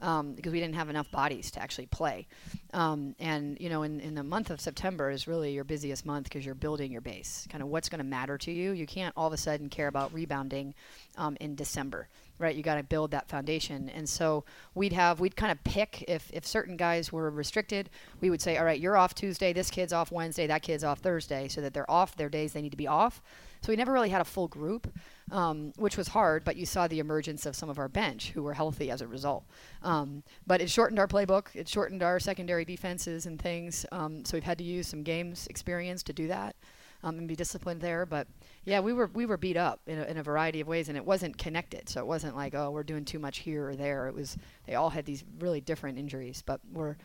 um, 0.01 0.35
because 0.35 0.53
we 0.53 0.61
didn't 0.61 0.75
have 0.75 0.89
enough 0.89 1.11
bodies 1.11 1.51
to 1.53 1.61
actually 1.61 1.87
play. 1.87 2.27
Um, 2.73 3.15
and, 3.19 3.59
you 3.61 3.69
know, 3.69 3.83
in, 3.83 4.01
in 4.01 4.15
the 4.15 4.23
month 4.23 4.51
of 4.51 4.61
September 4.61 5.11
is 5.11 5.27
really 5.27 5.53
your 5.53 5.65
busiest 5.65 6.07
month 6.07 6.25
because 6.25 6.47
you're 6.47 6.55
building 6.55 6.93
your 6.93 7.01
base, 7.01 7.47
kind 7.51 7.63
of 7.63 7.69
what's 7.69 7.89
going 7.89 7.99
to 7.99 8.05
matter 8.05 8.39
to 8.39 8.53
you. 8.53 8.73
You 8.73 8.87
can't 8.87 9.15
all 9.17 9.27
of 9.27 9.33
a 9.33 9.39
sudden 9.39 9.69
care 9.69 9.89
about 9.89 10.15
rebounding 10.15 10.75
um, 11.17 11.37
in 11.41 11.55
December. 11.55 12.09
Right, 12.39 12.55
you 12.55 12.63
got 12.63 12.75
to 12.75 12.83
build 12.83 13.13
that 13.13 13.29
foundation, 13.29 13.89
and 13.89 14.07
so 14.07 14.45
we'd 14.75 14.93
have 14.93 15.21
we'd 15.21 15.37
kind 15.37 15.51
of 15.51 15.63
pick 15.65 16.05
if 16.07 16.31
if 16.35 16.47
certain 16.47 16.77
guys 16.77 17.11
were 17.11 17.31
restricted, 17.31 17.89
we 18.21 18.29
would 18.29 18.43
say, 18.43 18.59
all 18.59 18.65
right, 18.67 18.79
you're 18.79 18.97
off 18.97 19.15
Tuesday, 19.15 19.55
this 19.55 19.71
kid's 19.71 19.93
off 19.93 20.13
Wednesday, 20.13 20.47
that 20.47 20.63
kid's 20.63 20.85
off 20.85 20.99
Thursday, 20.99 21.49
so 21.49 21.63
that 21.63 21.73
they're 21.73 21.91
off 21.91 22.15
their 22.17 22.29
days 22.29 22.53
they 22.53 22.61
need 22.61 22.73
to 22.73 22.77
be 22.77 22.87
off. 22.87 23.23
So 23.63 23.73
we 23.73 23.77
never 23.77 23.93
really 23.93 24.11
had 24.11 24.21
a 24.21 24.25
full 24.25 24.49
group, 24.49 24.87
um, 25.33 25.73
which 25.77 25.97
was 25.97 26.09
hard, 26.09 26.45
but 26.45 26.57
you 26.57 26.67
saw 26.67 26.87
the 26.87 26.99
emergence 26.99 27.47
of 27.47 27.57
some 27.57 27.71
of 27.71 27.79
our 27.79 27.89
bench 27.89 28.31
who 28.31 28.43
were 28.43 28.55
healthy 28.55 28.91
as 28.91 29.01
a 29.01 29.07
result. 29.07 29.45
Um, 29.83 30.23
but 30.47 30.61
it 30.61 30.71
shortened 30.71 30.99
our 30.99 31.09
playbook, 31.09 31.47
it 31.55 31.69
shortened 31.69 32.03
our 32.03 32.21
secondary 32.21 32.65
defenses 32.65 33.27
and 33.27 33.41
things. 33.41 33.87
Um, 33.93 34.25
so 34.25 34.37
we've 34.37 34.45
had 34.45 34.59
to 34.59 34.65
use 34.65 34.89
some 34.89 35.03
games 35.03 35.47
experience 35.49 36.03
to 36.05 36.13
do 36.13 36.29
that 36.29 36.56
um, 37.07 37.19
and 37.19 37.29
be 37.29 37.37
disciplined 37.37 37.81
there. 37.81 38.05
But 38.05 38.27
yeah, 38.65 38.81
we 38.81 38.93
were 38.93 39.09
we 39.15 39.27
were 39.27 39.37
beat 39.37 39.57
up 39.57 39.81
in 39.87 39.99
a, 39.99 40.05
in 40.05 40.17
a 40.19 40.23
variety 40.23 40.61
of 40.61 40.67
ways, 40.67 40.89
and 40.89 40.97
it 40.97 41.05
wasn't 41.05 41.39
connected. 41.39 41.89
So 41.89 42.01
it 42.01 42.07
wasn't 42.07 42.37
like 42.37 42.55
oh 42.55 42.71
we're 42.71 42.83
doing 42.83 43.05
too 43.05 43.19
much 43.19 43.39
here 43.39 43.71
or 43.71 43.77
there. 43.77 44.09
It 44.09 44.15
was 44.15 44.37
they 44.67 44.75
all 44.75 44.91
had 44.91 45.05
these 45.05 45.25
really 45.39 45.61
different 45.61 45.99
injuries, 45.99 46.43
but 46.45 46.61
we're 46.73 46.97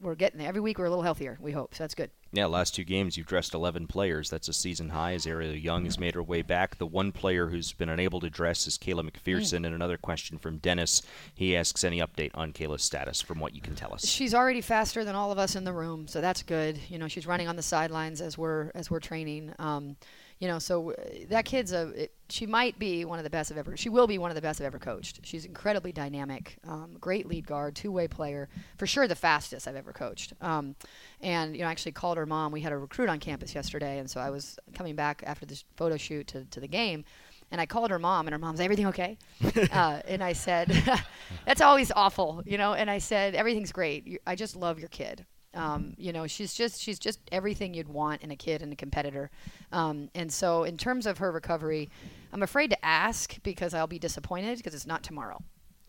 we're 0.00 0.14
getting 0.14 0.38
there. 0.38 0.48
Every 0.48 0.60
week 0.60 0.78
we're 0.78 0.86
a 0.86 0.90
little 0.90 1.04
healthier. 1.04 1.38
We 1.40 1.52
hope 1.52 1.74
so. 1.74 1.84
That's 1.84 1.94
good. 1.94 2.10
Yeah, 2.32 2.46
last 2.46 2.74
two 2.74 2.84
games 2.84 3.16
you've 3.16 3.26
dressed 3.26 3.54
11 3.54 3.86
players. 3.86 4.28
That's 4.28 4.48
a 4.48 4.52
season 4.52 4.90
high 4.90 5.14
as 5.14 5.26
Ariel 5.26 5.54
Young 5.54 5.84
has 5.84 5.98
made 5.98 6.14
her 6.14 6.22
way 6.22 6.42
back. 6.42 6.78
The 6.78 6.86
one 6.86 7.12
player 7.12 7.48
who's 7.48 7.72
been 7.72 7.88
unable 7.88 8.20
to 8.20 8.28
dress 8.28 8.66
is 8.66 8.76
Kayla 8.76 9.08
McPherson. 9.08 9.64
And 9.64 9.74
another 9.74 9.96
question 9.96 10.38
from 10.38 10.58
Dennis. 10.58 11.02
He 11.34 11.56
asks 11.56 11.84
any 11.84 11.98
update 11.98 12.32
on 12.34 12.52
Kayla's 12.52 12.82
status 12.82 13.20
from 13.20 13.38
what 13.38 13.54
you 13.54 13.60
can 13.60 13.74
tell 13.74 13.94
us. 13.94 14.06
She's 14.06 14.34
already 14.34 14.60
faster 14.60 15.04
than 15.04 15.14
all 15.14 15.30
of 15.30 15.38
us 15.38 15.54
in 15.54 15.64
the 15.64 15.72
room, 15.72 16.08
so 16.08 16.20
that's 16.20 16.42
good. 16.42 16.78
You 16.88 16.98
know, 16.98 17.08
she's 17.08 17.26
running 17.26 17.48
on 17.48 17.56
the 17.56 17.62
sidelines 17.62 18.20
as 18.20 18.36
we're 18.36 18.70
as 18.74 18.90
we're 18.90 19.00
training. 19.00 19.52
Um, 19.58 19.96
you 20.38 20.48
know, 20.48 20.58
so 20.58 20.90
uh, 20.90 20.94
that 21.28 21.44
kid's 21.44 21.72
a. 21.72 21.88
It, 21.88 22.12
she 22.28 22.44
might 22.44 22.78
be 22.78 23.04
one 23.04 23.18
of 23.18 23.24
the 23.24 23.30
best 23.30 23.50
I've 23.50 23.58
ever. 23.58 23.76
She 23.76 23.88
will 23.88 24.06
be 24.06 24.18
one 24.18 24.30
of 24.30 24.34
the 24.34 24.42
best 24.42 24.60
I've 24.60 24.66
ever 24.66 24.78
coached. 24.78 25.20
She's 25.22 25.44
incredibly 25.44 25.92
dynamic, 25.92 26.58
um, 26.66 26.96
great 27.00 27.26
lead 27.26 27.46
guard, 27.46 27.74
two-way 27.76 28.08
player, 28.08 28.48
for 28.76 28.86
sure 28.86 29.08
the 29.08 29.14
fastest 29.14 29.66
I've 29.66 29.76
ever 29.76 29.92
coached. 29.92 30.34
Um, 30.40 30.74
and 31.20 31.54
you 31.54 31.62
know, 31.62 31.68
I 31.68 31.70
actually 31.70 31.92
called 31.92 32.18
her 32.18 32.26
mom. 32.26 32.52
We 32.52 32.60
had 32.60 32.72
a 32.72 32.78
recruit 32.78 33.08
on 33.08 33.18
campus 33.18 33.54
yesterday, 33.54 33.98
and 33.98 34.10
so 34.10 34.20
I 34.20 34.30
was 34.30 34.58
coming 34.74 34.94
back 34.94 35.22
after 35.26 35.46
this 35.46 35.64
photo 35.76 35.96
shoot 35.96 36.26
to 36.28 36.44
to 36.44 36.60
the 36.60 36.68
game. 36.68 37.04
And 37.52 37.60
I 37.60 37.66
called 37.66 37.90
her 37.90 37.98
mom, 37.98 38.26
and 38.26 38.32
her 38.32 38.38
mom's, 38.38 38.60
everything 38.60 38.86
okay? 38.88 39.16
uh, 39.72 40.00
and 40.08 40.22
I 40.22 40.32
said, 40.32 40.68
that's 41.46 41.60
always 41.60 41.92
awful, 41.92 42.42
you 42.44 42.58
know. 42.58 42.74
And 42.74 42.90
I 42.90 42.98
said, 42.98 43.36
everything's 43.36 43.70
great. 43.70 44.04
You, 44.04 44.18
I 44.26 44.34
just 44.34 44.56
love 44.56 44.80
your 44.80 44.88
kid. 44.88 45.24
Um, 45.56 45.94
you 45.96 46.12
know, 46.12 46.26
she's 46.26 46.54
just 46.54 46.80
she's 46.80 46.98
just 46.98 47.18
everything 47.32 47.72
you'd 47.72 47.88
want 47.88 48.22
in 48.22 48.30
a 48.30 48.36
kid 48.36 48.62
and 48.62 48.72
a 48.72 48.76
competitor. 48.76 49.30
Um, 49.72 50.10
and 50.14 50.30
so, 50.30 50.64
in 50.64 50.76
terms 50.76 51.06
of 51.06 51.18
her 51.18 51.32
recovery, 51.32 51.90
I'm 52.32 52.42
afraid 52.42 52.70
to 52.70 52.84
ask 52.84 53.42
because 53.42 53.72
I'll 53.72 53.86
be 53.86 53.98
disappointed 53.98 54.58
because 54.58 54.74
it's 54.74 54.86
not 54.86 55.02
tomorrow, 55.02 55.42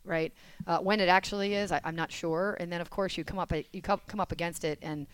right? 0.06 0.34
Uh, 0.66 0.78
when 0.80 1.02
it 1.02 1.10
actually 1.10 1.54
is, 1.54 1.72
I, 1.72 1.82
I'm 1.84 1.98
not 1.98 2.12
sure. 2.12 2.56
And 2.62 2.72
then, 2.72 2.80
of 2.80 2.90
course, 2.90 3.18
you 3.18 3.26
come 3.26 3.40
up 3.40 3.52
you 3.74 3.82
come 3.82 4.20
up 4.20 4.32
against 4.32 4.64
it, 4.64 4.80
and 4.82 5.06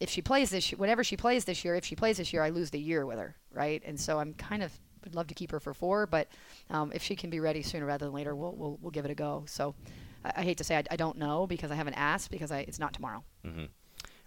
if 0.00 0.08
she 0.08 0.22
plays 0.22 0.48
this, 0.48 0.70
whenever 0.70 1.04
she 1.04 1.16
plays 1.16 1.44
this 1.44 1.62
year, 1.62 1.74
if 1.74 1.84
she 1.84 1.94
plays 1.94 2.16
this 2.16 2.32
year, 2.32 2.42
I 2.42 2.48
lose 2.48 2.70
the 2.70 2.80
year 2.80 3.04
with 3.04 3.18
her, 3.18 3.36
right? 3.52 3.82
And 3.84 4.00
so, 4.00 4.18
I'm 4.18 4.32
kind 4.34 4.62
of 4.62 4.72
would 5.04 5.14
love 5.14 5.26
to 5.28 5.34
keep 5.34 5.50
her 5.50 5.60
for 5.60 5.72
four, 5.74 6.06
but 6.06 6.28
um, 6.70 6.90
if 6.94 7.02
she 7.02 7.16
can 7.16 7.30
be 7.30 7.40
ready 7.40 7.62
sooner 7.62 7.86
rather 7.86 8.06
than 8.06 8.14
later, 8.14 8.34
we'll 8.34 8.52
we'll, 8.52 8.78
we'll 8.80 8.90
give 8.90 9.04
it 9.04 9.10
a 9.10 9.14
go. 9.14 9.44
So. 9.46 9.74
I, 10.22 10.32
I 10.36 10.42
hate 10.42 10.58
to 10.58 10.64
say 10.64 10.76
I, 10.76 10.84
I, 10.90 10.96
don't 10.96 11.16
know 11.16 11.46
because 11.46 11.70
I 11.70 11.76
haven't 11.76 11.94
asked 11.94 12.30
because 12.30 12.52
I, 12.52 12.58
it's 12.58 12.78
not 12.78 12.92
tomorrow. 12.92 13.24
Mm-hmm 13.42 13.64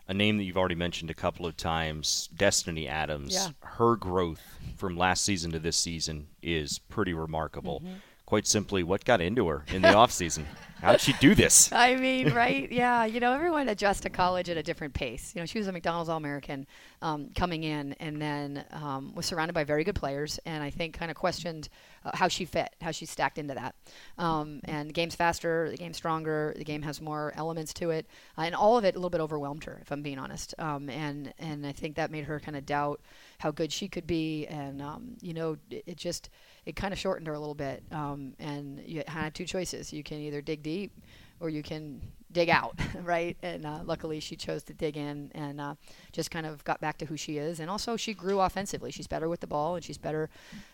a 0.08 0.14
name 0.14 0.38
that 0.38 0.44
you've 0.44 0.58
already 0.58 0.76
mentioned 0.76 1.10
a 1.10 1.14
couple 1.14 1.46
of 1.46 1.56
times, 1.56 2.30
Destiny 2.36 2.88
Adams. 2.88 3.34
Yeah. 3.34 3.50
Her 3.62 3.96
growth 3.96 4.42
from 4.76 4.98
last 4.98 5.24
season 5.24 5.52
to 5.52 5.60
this 5.60 5.78
season 5.78 6.28
is 6.42 6.80
pretty 6.80 7.14
remarkable. 7.14 7.80
Mm-hmm. 7.80 7.94
Quite 8.26 8.48
simply, 8.48 8.84
what 8.84 9.06
got 9.06 9.22
into 9.22 9.48
her 9.48 9.64
in 9.68 9.82
the 9.82 9.90
offseason? 9.90 10.46
How'd 10.82 11.00
she 11.00 11.14
do 11.14 11.36
this? 11.36 11.72
I 11.74 11.96
mean, 11.96 12.34
right? 12.34 12.70
Yeah. 12.72 13.06
You 13.06 13.20
know, 13.20 13.32
everyone 13.34 13.70
adjusts 13.70 14.02
to 14.02 14.10
college 14.10 14.50
at 14.50 14.58
a 14.58 14.64
different 14.64 14.94
pace. 14.94 15.34
You 15.36 15.42
know, 15.42 15.46
she 15.46 15.58
was 15.58 15.68
a 15.68 15.72
McDonald's 15.72 16.10
All 16.10 16.18
American 16.18 16.66
um, 17.02 17.30
coming 17.36 17.64
in 17.64 17.94
and 18.00 18.22
then 18.22 18.66
um, 18.72 19.14
was 19.14 19.26
surrounded 19.26 19.54
by 19.54 19.64
very 19.64 19.84
good 19.84 19.96
players 19.96 20.40
and 20.46 20.64
I 20.64 20.70
think 20.70 20.98
kind 20.98 21.12
of 21.12 21.16
questioned 21.16 21.70
uh, 22.06 22.12
how 22.14 22.28
she 22.28 22.46
fit, 22.46 22.76
how 22.82 22.92
she 22.92 23.06
stacked 23.06 23.38
into 23.38 23.54
that. 23.54 23.76
Um, 24.18 24.62
and 24.66 24.90
the 24.90 24.94
game's 24.94 25.16
faster, 25.16 25.70
the 25.70 25.78
game's 25.78 25.98
stronger, 25.98 26.54
the 26.58 26.64
game 26.64 26.82
has 26.82 27.02
more 27.02 27.34
elements 27.36 27.74
to 27.76 27.90
it. 27.92 28.08
Uh, 28.38 28.42
and 28.42 28.56
all 28.56 28.78
of 28.78 28.86
it 28.86 28.96
a 28.96 28.98
little 28.98 29.10
bit 29.10 29.22
overwhelmed 29.22 29.64
her, 29.66 29.80
if 29.82 29.92
I'm 29.92 30.02
being 30.02 30.20
honest. 30.20 30.54
Um, 30.60 30.90
and, 30.90 31.34
and 31.40 31.66
I 31.66 31.72
think 31.72 31.96
that 31.96 32.12
made 32.12 32.26
her 32.26 32.40
kind 32.40 32.58
of 32.58 32.66
doubt 32.66 33.02
how 33.40 33.52
good 33.52 33.72
she 33.72 33.88
could 33.88 34.08
be. 34.08 34.48
And, 34.48 34.82
um, 34.82 35.18
you 35.22 35.34
know, 35.34 35.58
it, 35.70 35.84
it 35.88 35.98
just 35.98 36.30
it 36.66 36.76
kind 36.76 36.94
of 36.94 37.00
shortened 37.00 37.28
her 37.28 37.34
a 37.34 37.40
little 37.40 37.56
bit. 37.56 37.84
Um, 37.92 38.34
and 38.40 38.82
you 38.86 39.04
had 39.08 39.34
two 39.34 39.46
choices. 39.46 39.92
You 39.92 40.04
can 40.04 40.20
either 40.20 40.42
dig 40.42 40.64
deep 40.64 40.92
or 41.40 41.50
you 41.50 41.64
can 41.64 42.02
dig 42.34 42.50
out, 42.50 42.78
right? 43.04 43.38
And 43.42 43.66
uh, 43.66 43.80
luckily 43.86 44.20
she 44.20 44.36
chose 44.36 44.64
to 44.64 44.74
dig 44.74 44.98
in 44.98 45.32
and 45.34 45.62
uh, 45.62 45.76
just 46.12 46.32
kind 46.32 46.46
of 46.46 46.64
got 46.64 46.82
back 46.82 46.98
to 47.00 47.06
who 47.06 47.16
she 47.16 47.38
is. 47.38 47.60
And 47.60 47.70
also 47.70 47.96
she 47.96 48.14
grew 48.14 48.40
offensively. 48.42 48.92
She's 48.92 49.08
better 49.08 49.30
with 49.30 49.40
the 49.40 49.48
ball 49.48 49.76
and 49.76 49.84
she's 49.84 49.98
better, 49.98 50.30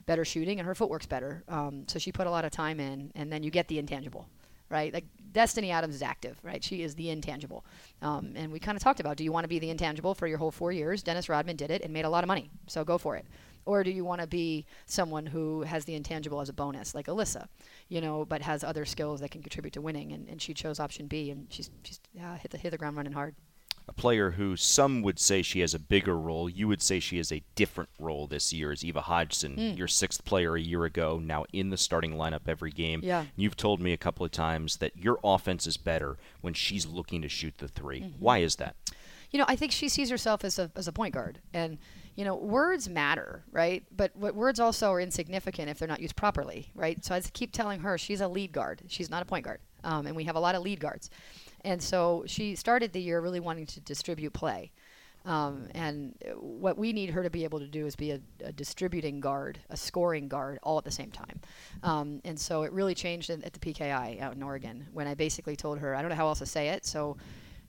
better 0.06 0.26
shooting 0.26 0.60
and 0.60 0.68
her 0.68 0.76
footwork's 0.76 1.06
better. 1.06 1.44
Um, 1.48 1.88
so 1.88 2.00
she 2.00 2.12
put 2.12 2.28
a 2.28 2.32
lot 2.32 2.46
of 2.46 2.52
time 2.52 2.80
in 2.80 3.12
and 3.16 3.32
then 3.32 3.44
you 3.44 3.52
get 3.52 3.68
the 3.68 3.80
intangible. 3.80 4.28
Right, 4.72 4.94
like 4.94 5.06
Destiny 5.34 5.72
Adams 5.72 5.96
is 5.96 6.04
active, 6.04 6.38
right? 6.44 6.64
She 6.64 6.84
is 6.84 6.94
the 6.94 7.10
intangible, 7.10 7.66
um, 8.04 8.34
and 8.36 8.52
we 8.52 8.60
kind 8.60 8.76
of 8.76 8.84
talked 8.84 9.00
about: 9.00 9.18
Do 9.18 9.24
you 9.24 9.32
want 9.32 9.44
to 9.46 9.48
be 9.48 9.58
the 9.58 9.72
intangible 9.72 10.14
for 10.14 10.28
your 10.28 10.38
whole 10.38 10.52
four 10.52 10.72
years? 10.72 11.02
Dennis 11.02 11.28
Rodman 11.28 11.56
did 11.56 11.72
it 11.72 11.82
and 11.82 11.92
made 11.92 12.06
a 12.06 12.10
lot 12.10 12.24
of 12.24 12.28
money, 12.28 12.52
so 12.68 12.84
go 12.84 13.00
for 13.00 13.16
it 13.16 13.26
or 13.66 13.84
do 13.84 13.92
you 13.92 14.04
want 14.06 14.22
to 14.22 14.28
be 14.28 14.66
someone 14.86 15.26
who 15.28 15.62
has 15.64 15.86
the 15.86 15.96
intangible 15.96 16.42
as 16.42 16.50
a 16.50 16.54
bonus, 16.54 16.96
like 16.96 17.08
Alyssa, 17.08 17.48
you 17.88 18.02
know, 18.02 18.26
but 18.26 18.42
has 18.42 18.64
other 18.64 18.86
skills 18.86 19.20
that 19.22 19.32
can 19.32 19.42
contribute 19.42 19.74
to 19.74 19.82
winning? 19.82 20.12
And, 20.12 20.28
and 20.28 20.42
she 20.42 20.54
chose 20.54 20.80
option 20.80 21.08
B, 21.08 21.30
and 21.32 21.48
she's 21.50 21.70
she's 21.84 22.00
uh, 22.22 22.36
hit 22.36 22.52
the 22.52 22.58
hit 22.58 22.72
the 22.72 22.78
ground 22.78 22.98
running 22.98 23.14
hard. 23.14 23.36
a 23.88 23.94
player 23.94 24.30
who 24.32 24.56
some 24.56 25.02
would 25.02 25.18
say 25.18 25.42
she 25.42 25.62
has 25.62 25.74
a 25.74 25.80
bigger 25.80 26.16
role. 26.16 26.48
You 26.48 26.68
would 26.68 26.82
say 26.82 27.00
she 27.00 27.18
has 27.18 27.32
a 27.32 27.42
different 27.56 27.90
role 28.00 28.28
this 28.28 28.54
year 28.54 28.72
is 28.72 28.84
Eva 28.86 29.02
Hodgson, 29.02 29.54
Hmm. 29.56 29.78
your 29.78 29.88
sixth 29.88 30.24
player 30.26 30.56
a 30.56 30.62
year 30.62 30.86
ago, 30.86 31.18
now 31.18 31.46
in 31.52 31.70
the 31.72 31.78
starting 31.78 32.14
lineup 32.14 32.42
every 32.48 32.70
game. 32.70 33.02
Yeah. 33.04 33.26
You've 33.36 33.56
told 33.58 33.82
me 33.82 33.92
a 33.94 33.98
couple 33.98 34.24
of 34.24 34.32
times 34.32 34.78
that 34.78 34.96
your 34.96 35.20
offense 35.24 35.66
is 35.66 35.78
better 35.78 36.18
when 36.42 36.54
she's 36.54 36.86
looking 36.86 37.24
to 37.24 37.30
shoot 37.30 37.58
the 37.58 37.68
3 37.68 38.02
Mm-hmm. 38.02 38.20
Why 38.20 38.38
is 38.40 38.58
that? 38.58 38.76
You 39.32 39.40
know, 39.40 39.46
I 39.48 39.56
think 39.56 39.72
she 39.72 39.90
sees 39.90 40.10
herself 40.10 40.44
as 40.44 40.60
a, 40.60 40.72
as 40.76 40.88
a 40.88 40.92
point 40.92 41.14
guard. 41.14 41.40
And, 41.54 41.78
you 42.16 42.26
know, 42.26 42.36
words 42.36 42.90
matter, 42.90 43.44
right? 43.52 43.84
But 43.96 44.16
what 44.16 44.36
words 44.36 44.60
also 44.60 44.92
are 44.92 45.00
insignificant 45.00 45.70
if 45.70 45.80
they're 45.80 45.88
not 45.88 46.02
used 46.02 46.16
properly, 46.16 46.72
right? 46.76 47.04
So 47.06 47.16
I 47.16 47.22
keep 47.22 47.52
telling 47.52 47.82
her 47.82 47.98
she's 47.98 48.22
a 48.22 48.28
lead 48.28 48.52
guard. 48.52 48.82
She's 48.88 49.10
not 49.10 49.22
a 49.22 49.26
point 49.26 49.46
guard. 49.46 49.60
Um, 49.84 50.08
and 50.08 50.16
we 50.16 50.26
have 50.26 50.36
a 50.36 50.40
lot 50.40 50.56
of 50.56 50.64
lead 50.64 50.80
guards. 50.80 51.10
And 51.64 51.82
so 51.82 52.24
she 52.28 52.56
started 52.56 52.92
the 52.92 53.02
year 53.02 53.22
really 53.22 53.40
wanting 53.40 53.66
to 53.68 53.80
distribute 53.82 54.34
play. 54.34 54.72
Um, 55.26 55.68
and 55.76 56.16
what 56.40 56.78
we 56.78 56.94
need 56.94 57.10
her 57.12 57.24
to 57.24 57.30
be 57.30 57.44
able 57.44 57.60
to 57.60 57.68
do 57.68 57.86
is 57.86 57.96
be 57.96 58.12
a, 58.12 58.20
a 58.44 58.52
distributing 58.52 59.20
guard, 59.20 59.60
a 59.70 59.78
scoring 59.78 60.28
guard, 60.28 60.60
all 60.64 60.78
at 60.78 60.86
the 60.86 60.92
same 60.92 61.12
time. 61.12 61.42
Um, 61.84 62.22
and 62.24 62.40
so 62.40 62.64
it 62.64 62.72
really 62.72 62.96
changed 62.96 63.30
in, 63.30 63.44
at 63.44 63.54
the 63.54 63.60
PKI 63.60 64.22
out 64.22 64.36
in 64.36 64.42
Oregon 64.42 64.88
when 64.94 65.08
I 65.08 65.14
basically 65.14 65.56
told 65.56 65.80
her, 65.80 65.94
I 65.94 66.02
don't 66.02 66.10
know 66.10 66.16
how 66.16 66.28
else 66.28 66.40
to 66.40 66.46
say 66.46 66.70
it, 66.70 66.86
so 66.86 67.18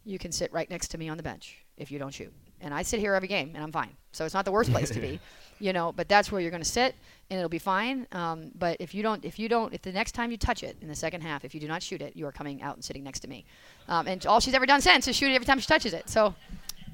you 0.05 0.19
can 0.19 0.33
sit 0.33 0.53
right 0.53 0.69
next 0.71 0.89
to 0.89 0.99
me 0.99 1.09
on 1.09 1.17
the 1.17 1.23
bench 1.23 1.59
if 1.77 1.91
you 1.91 1.99
don't 1.99 2.13
shoot. 2.13 2.33
And 2.63 2.75
I 2.75 2.83
sit 2.83 3.01
here 3.01 3.15
every 3.15 3.29
game, 3.29 3.53
and 3.55 3.65
I'm 3.65 3.73
fine. 3.73 3.97
So 4.13 4.27
it's 4.27 4.35
not 4.35 4.45
the 4.45 4.53
worst 4.53 4.71
place 4.71 4.91
to 4.91 5.01
be, 5.01 5.19
you 5.61 5.73
know. 5.73 5.93
But 5.93 6.09
that's 6.09 6.31
where 6.31 6.43
you're 6.43 6.51
going 6.51 6.63
to 6.63 6.69
sit, 6.69 6.95
and 7.31 7.39
it'll 7.39 7.49
be 7.49 7.59
fine. 7.59 8.07
Um, 8.13 8.51
but 8.55 8.77
if 8.81 8.95
you 8.95 9.03
don't, 9.03 9.25
if 9.25 9.39
you 9.39 9.49
don't, 9.49 9.73
if 9.73 9.81
the 9.81 9.93
next 9.93 10.13
time 10.13 10.31
you 10.31 10.37
touch 10.37 10.63
it 10.63 10.77
in 10.83 10.89
the 10.89 10.95
second 10.95 11.23
half, 11.23 11.43
if 11.43 11.55
you 11.55 11.61
do 11.61 11.69
not 11.69 11.83
shoot 11.83 12.03
it, 12.03 12.17
you 12.17 12.27
are 12.27 12.33
coming 12.33 12.61
out 12.61 12.75
and 12.75 12.85
sitting 12.85 13.03
next 13.03 13.21
to 13.21 13.29
me. 13.29 13.47
Um, 13.89 14.07
and 14.07 14.27
all 14.27 14.41
she's 14.41 14.53
ever 14.53 14.67
done 14.67 14.83
since 14.83 15.09
is 15.09 15.17
shoot 15.17 15.31
it 15.31 15.35
every 15.35 15.47
time 15.47 15.59
she 15.59 15.67
touches 15.67 15.95
it. 15.95 16.11
So 16.11 16.35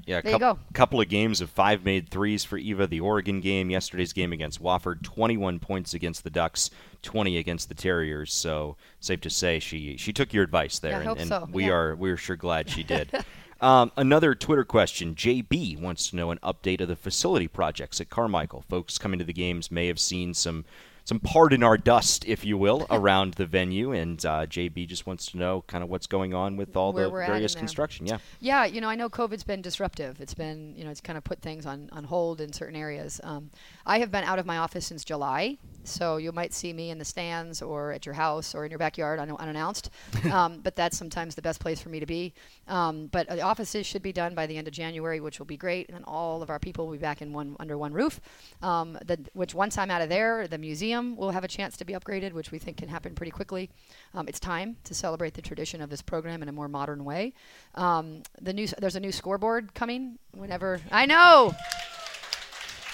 Yeah, 0.07 0.19
a 0.19 0.21
There 0.21 0.31
you 0.31 0.39
go. 0.39 0.57
couple 0.73 1.01
of 1.01 1.09
games 1.09 1.41
of 1.41 1.49
five 1.49 1.83
made 1.83 2.09
threes 2.09 2.45
for 2.45 2.57
Eva. 2.57 2.87
The 2.87 3.01
Oregon 3.01 3.41
game, 3.41 3.69
yesterday's 3.69 4.13
game 4.13 4.31
against 4.31 4.63
Wofford, 4.63 5.03
21 5.03 5.59
points 5.59 5.93
against 5.93 6.23
the 6.23 6.29
Ducks, 6.29 6.69
20 7.01 7.37
against 7.37 7.67
the 7.67 7.75
Terriers. 7.75 8.33
So 8.33 8.77
safe 9.01 9.19
to 9.21 9.29
say 9.29 9.59
she 9.59 9.97
she 9.97 10.13
took 10.13 10.33
your 10.33 10.45
advice 10.45 10.79
there, 10.79 10.95
I 10.95 11.03
and, 11.03 11.19
and 11.19 11.27
so, 11.27 11.47
we 11.51 11.65
yeah. 11.65 11.73
are 11.73 11.95
we're 11.97 12.15
sure 12.15 12.37
glad 12.37 12.69
she 12.69 12.83
did. 12.83 13.11
um, 13.61 13.91
another 13.97 14.33
Twitter 14.33 14.63
question: 14.63 15.13
JB 15.13 15.77
wants 15.81 16.09
to 16.09 16.15
know 16.15 16.31
an 16.31 16.39
update 16.41 16.79
of 16.79 16.87
the 16.87 16.95
facility 16.95 17.49
projects 17.49 17.99
at 17.99 18.09
Carmichael. 18.09 18.63
Folks 18.69 18.97
coming 18.97 19.19
to 19.19 19.25
the 19.25 19.33
games 19.33 19.69
may 19.69 19.87
have 19.87 19.99
seen 19.99 20.33
some. 20.33 20.63
Some 21.07 21.21
pardon 21.21 21.63
our 21.63 21.77
dust, 21.77 22.25
if 22.27 22.43
you 22.43 22.57
will, 22.57 22.85
around 22.89 23.35
the 23.35 23.45
venue, 23.45 23.93
and 23.93 24.19
uh, 24.25 24.45
JB 24.45 24.89
just 24.89 25.07
wants 25.07 25.27
to 25.27 25.37
know 25.37 25.63
kind 25.65 25.81
of 25.81 25.89
what's 25.89 26.05
going 26.05 26.33
on 26.33 26.57
with 26.57 26.75
all 26.75 26.91
Where 26.91 27.05
the 27.05 27.09
we're 27.09 27.21
at 27.21 27.29
in 27.29 27.35
various 27.35 27.55
construction. 27.55 28.05
Yeah. 28.05 28.17
Yeah, 28.41 28.65
you 28.65 28.81
know, 28.81 28.89
I 28.89 28.95
know 28.95 29.07
COVID's 29.07 29.45
been 29.45 29.61
disruptive. 29.61 30.19
It's 30.19 30.33
been, 30.33 30.75
you 30.75 30.83
know, 30.83 30.91
it's 30.91 30.99
kind 30.99 31.15
of 31.15 31.23
put 31.23 31.41
things 31.41 31.65
on, 31.65 31.87
on 31.93 32.03
hold 32.03 32.41
in 32.41 32.51
certain 32.51 32.75
areas. 32.75 33.21
Um, 33.23 33.51
I 33.85 33.99
have 33.99 34.11
been 34.11 34.25
out 34.25 34.37
of 34.37 34.45
my 34.45 34.57
office 34.57 34.85
since 34.85 35.05
July, 35.05 35.57
so 35.85 36.17
you 36.17 36.33
might 36.33 36.53
see 36.53 36.73
me 36.73 36.89
in 36.89 36.97
the 36.97 37.05
stands 37.05 37.61
or 37.61 37.93
at 37.93 38.05
your 38.05 38.15
house 38.15 38.53
or 38.53 38.65
in 38.65 38.69
your 38.69 38.77
backyard 38.77 39.17
un- 39.17 39.31
unannounced. 39.31 39.89
um, 40.33 40.59
but 40.61 40.75
that's 40.75 40.97
sometimes 40.97 41.35
the 41.35 41.41
best 41.41 41.61
place 41.61 41.79
for 41.79 41.87
me 41.87 42.01
to 42.01 42.05
be. 42.05 42.33
Um, 42.67 43.07
but 43.13 43.29
the 43.29 43.39
offices 43.43 43.85
should 43.85 44.01
be 44.01 44.11
done 44.11 44.35
by 44.35 44.45
the 44.45 44.57
end 44.57 44.67
of 44.67 44.73
January, 44.73 45.21
which 45.21 45.39
will 45.39 45.45
be 45.45 45.55
great, 45.55 45.87
and 45.87 45.95
then 45.95 46.03
all 46.03 46.41
of 46.41 46.49
our 46.49 46.59
people 46.59 46.85
will 46.85 46.95
be 46.95 46.99
back 46.99 47.21
in 47.21 47.31
one 47.31 47.55
under 47.61 47.77
one 47.77 47.93
roof. 47.93 48.19
Um, 48.61 48.97
the, 49.05 49.17
which 49.31 49.55
once 49.55 49.77
I'm 49.77 49.89
out 49.89 50.01
of 50.01 50.09
there, 50.09 50.49
the 50.49 50.57
museum 50.57 50.96
will 51.15 51.31
have 51.31 51.43
a 51.43 51.47
chance 51.47 51.77
to 51.77 51.85
be 51.85 51.93
upgraded, 51.93 52.33
which 52.33 52.51
we 52.51 52.59
think 52.59 52.77
can 52.77 52.89
happen 52.89 53.13
pretty 53.15 53.31
quickly. 53.31 53.69
Um, 54.13 54.27
it's 54.27 54.39
time 54.39 54.77
to 54.85 54.93
celebrate 54.93 55.33
the 55.33 55.41
tradition 55.41 55.81
of 55.81 55.89
this 55.89 56.01
program 56.01 56.41
in 56.41 56.49
a 56.49 56.51
more 56.51 56.67
modern 56.67 57.03
way. 57.05 57.33
Um, 57.75 58.23
the 58.41 58.53
new 58.53 58.67
there's 58.79 58.95
a 58.95 58.99
new 58.99 59.11
scoreboard 59.11 59.73
coming. 59.73 60.17
Whenever 60.33 60.81
I 60.91 61.05
know, 61.05 61.53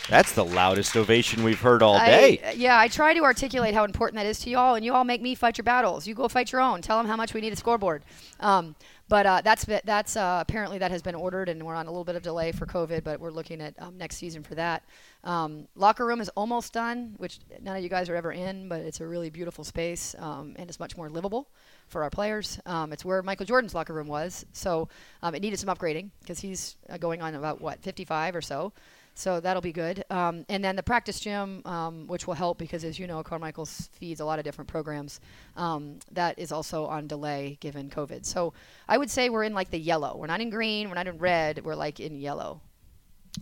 That's 0.10 0.34
the 0.34 0.44
loudest 0.44 0.98
ovation 0.98 1.46
we've 1.46 1.62
heard 1.62 1.82
all 1.82 1.96
I- 1.96 2.06
day. 2.08 2.54
yeah, 2.58 2.78
I 2.78 2.90
try 2.90 3.14
to 3.14 3.22
articulate 3.24 3.74
how 3.74 3.86
important 3.86 4.16
that 4.18 4.26
is 4.26 4.38
to 4.40 4.50
you 4.50 4.58
all, 4.58 4.76
and 4.76 4.84
you 4.84 4.94
all 4.94 5.06
make 5.06 5.22
me 5.22 5.34
fight 5.34 5.58
your 5.58 5.64
battles. 5.64 6.06
You 6.06 6.14
go 6.14 6.28
fight 6.28 6.52
your 6.52 6.60
own. 6.60 6.82
Tell 6.82 6.98
them 6.98 7.08
how 7.08 7.16
much 7.16 7.34
we 7.34 7.40
need 7.40 7.54
a 7.54 7.56
scoreboard. 7.56 8.04
Um, 8.42 8.76
but 9.14 9.28
uh, 9.28 9.42
that's 9.44 9.66
that's 9.86 10.18
uh, 10.18 10.40
apparently 10.42 10.80
that 10.80 10.90
has 10.90 11.04
been 11.04 11.14
ordered, 11.14 11.48
and 11.48 11.62
we're 11.62 11.76
on 11.76 11.86
a 11.86 11.92
little 11.92 12.04
bit 12.04 12.16
of 12.16 12.24
delay 12.24 12.52
for 12.52 12.66
COVID, 12.66 13.04
but 13.04 13.20
we're 13.20 13.30
looking 13.30 13.62
at 13.62 13.76
um, 13.78 13.96
next 13.96 14.16
season 14.16 14.42
for 14.42 14.56
that. 14.56 14.82
Um, 15.24 15.68
locker 15.76 16.04
room 16.04 16.20
is 16.20 16.30
almost 16.30 16.74
done, 16.74 17.14
which 17.18 17.38
none 17.62 17.78
of 17.78 17.84
you 17.84 17.90
guys 17.90 18.10
are 18.10 18.16
ever 18.16 18.32
in, 18.32 18.68
but 18.68 18.80
it's 18.80 19.02
a 19.02 19.06
really 19.06 19.30
beautiful 19.30 19.64
space, 19.64 20.16
um, 20.18 20.56
and 20.58 20.68
it's 20.68 20.80
much 20.80 20.98
more 20.98 21.12
livable 21.12 21.48
for 21.90 22.02
our 22.02 22.10
players. 22.10 22.60
Um, 22.66 22.92
it's 22.92 23.06
where 23.06 23.22
Michael 23.22 23.46
Jordan's 23.46 23.76
locker 23.76 23.94
room 23.94 24.08
was, 24.08 24.48
so 24.52 24.90
um, 25.22 25.36
it 25.36 25.44
needed 25.44 25.60
some 25.60 25.70
upgrading 25.70 26.10
because 26.22 26.40
he's 26.40 26.76
uh, 26.90 26.98
going 26.98 27.22
on 27.22 27.36
about 27.36 27.62
what 27.62 27.84
55 27.84 28.36
or 28.36 28.42
so. 28.42 28.74
So 29.16 29.40
that'll 29.40 29.62
be 29.62 29.72
good. 29.72 30.04
Um, 30.10 30.46
and 30.50 30.64
then 30.64 30.76
the 30.76 30.84
practice 30.84 31.20
gym, 31.20 31.62
um, 31.66 32.08
which 32.08 32.26
will 32.26 32.34
help 32.34 32.58
because, 32.58 32.84
as 32.84 32.98
you 32.98 33.06
know, 33.06 33.22
Carmichael's 33.24 33.90
feeds 33.94 34.20
a 34.20 34.26
lot 34.26 34.40
of 34.40 34.46
different 34.46 34.68
programs. 34.68 35.20
Um, 35.56 36.00
that 36.12 36.40
is 36.40 36.52
also 36.52 36.86
on 36.88 37.08
delay 37.08 37.58
given 37.60 37.90
COVID. 37.90 38.26
So 38.26 38.54
I 38.88 38.98
would 38.98 39.12
say 39.12 39.30
we're 39.30 39.44
in 39.44 39.54
like 39.54 39.70
the 39.70 39.80
yellow. 39.80 40.18
We're 40.18 40.28
not 40.28 40.42
in 40.42 40.50
green. 40.50 40.90
We're 40.90 40.96
not 40.96 41.08
in 41.08 41.18
red. 41.20 41.64
We're 41.64 41.76
like 41.76 42.00
in 42.00 42.20
yellow. 42.20 42.62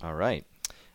All 0.03 0.13
right. 0.13 0.45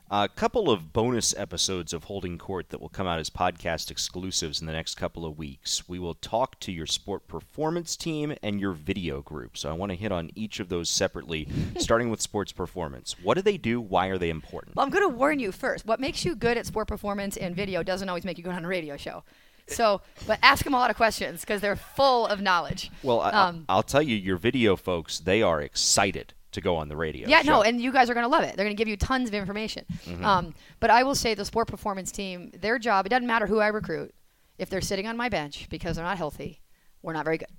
A 0.08 0.28
couple 0.28 0.70
of 0.70 0.92
bonus 0.92 1.34
episodes 1.36 1.92
of 1.92 2.04
Holding 2.04 2.38
Court 2.38 2.68
that 2.68 2.80
will 2.80 2.88
come 2.88 3.08
out 3.08 3.18
as 3.18 3.28
podcast 3.28 3.90
exclusives 3.90 4.60
in 4.60 4.66
the 4.68 4.72
next 4.72 4.94
couple 4.94 5.26
of 5.26 5.36
weeks. 5.36 5.88
We 5.88 5.98
will 5.98 6.14
talk 6.14 6.60
to 6.60 6.70
your 6.70 6.86
sport 6.86 7.26
performance 7.26 7.96
team 7.96 8.32
and 8.40 8.60
your 8.60 8.70
video 8.70 9.20
group. 9.20 9.58
So 9.58 9.68
I 9.68 9.72
want 9.72 9.90
to 9.90 9.96
hit 9.96 10.12
on 10.12 10.30
each 10.36 10.60
of 10.60 10.68
those 10.68 10.88
separately, 10.90 11.48
starting 11.78 12.08
with 12.08 12.20
sports 12.20 12.52
performance. 12.52 13.16
What 13.20 13.34
do 13.34 13.42
they 13.42 13.56
do? 13.56 13.80
Why 13.80 14.06
are 14.06 14.16
they 14.16 14.30
important? 14.30 14.76
Well, 14.76 14.86
I'm 14.86 14.92
going 14.92 15.02
to 15.02 15.08
warn 15.16 15.40
you 15.40 15.50
first. 15.50 15.84
What 15.86 15.98
makes 15.98 16.24
you 16.24 16.36
good 16.36 16.56
at 16.56 16.66
sport 16.66 16.86
performance 16.86 17.36
and 17.36 17.56
video 17.56 17.82
doesn't 17.82 18.08
always 18.08 18.24
make 18.24 18.38
you 18.38 18.44
good 18.44 18.54
on 18.54 18.64
a 18.64 18.68
radio 18.68 18.96
show. 18.96 19.24
So, 19.66 20.02
but 20.28 20.38
ask 20.40 20.62
them 20.62 20.74
a 20.74 20.78
lot 20.78 20.90
of 20.90 20.96
questions 20.96 21.40
because 21.40 21.60
they're 21.60 21.74
full 21.74 22.28
of 22.28 22.40
knowledge. 22.40 22.92
Well, 23.02 23.22
I, 23.22 23.30
Um, 23.30 23.64
I'll 23.68 23.82
tell 23.82 24.02
you, 24.02 24.14
your 24.14 24.36
video 24.36 24.76
folks, 24.76 25.18
they 25.18 25.42
are 25.42 25.60
excited 25.60 26.32
to 26.56 26.60
go 26.60 26.76
on 26.76 26.88
the 26.88 26.96
radio. 26.96 27.28
Yeah, 27.28 27.42
no, 27.42 27.62
and 27.62 27.80
you 27.80 27.92
guys 27.92 28.10
are 28.10 28.14
going 28.14 28.24
to 28.24 28.28
love 28.28 28.42
it. 28.42 28.56
They're 28.56 28.64
going 28.64 28.76
to 28.76 28.80
give 28.80 28.88
you 28.88 28.96
tons 28.96 29.28
of 29.28 29.34
information. 29.34 29.84
Mm-hmm. 30.04 30.24
Um, 30.24 30.54
but 30.80 30.90
I 30.90 31.04
will 31.04 31.14
say 31.14 31.34
the 31.34 31.44
sport 31.44 31.68
performance 31.68 32.10
team, 32.10 32.50
their 32.58 32.78
job, 32.78 33.06
it 33.06 33.10
doesn't 33.10 33.26
matter 33.26 33.46
who 33.46 33.60
I 33.60 33.68
recruit. 33.68 34.12
If 34.58 34.68
they're 34.70 34.80
sitting 34.80 35.06
on 35.06 35.16
my 35.16 35.28
bench 35.28 35.68
because 35.70 35.96
they're 35.96 36.04
not 36.04 36.16
healthy, 36.16 36.62
we're 37.02 37.12
not 37.12 37.24
very 37.24 37.38
good. 37.38 37.50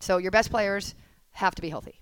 So 0.00 0.18
your 0.18 0.30
best 0.30 0.50
players 0.50 0.94
have 1.32 1.54
to 1.54 1.62
be 1.62 1.70
healthy. 1.70 2.00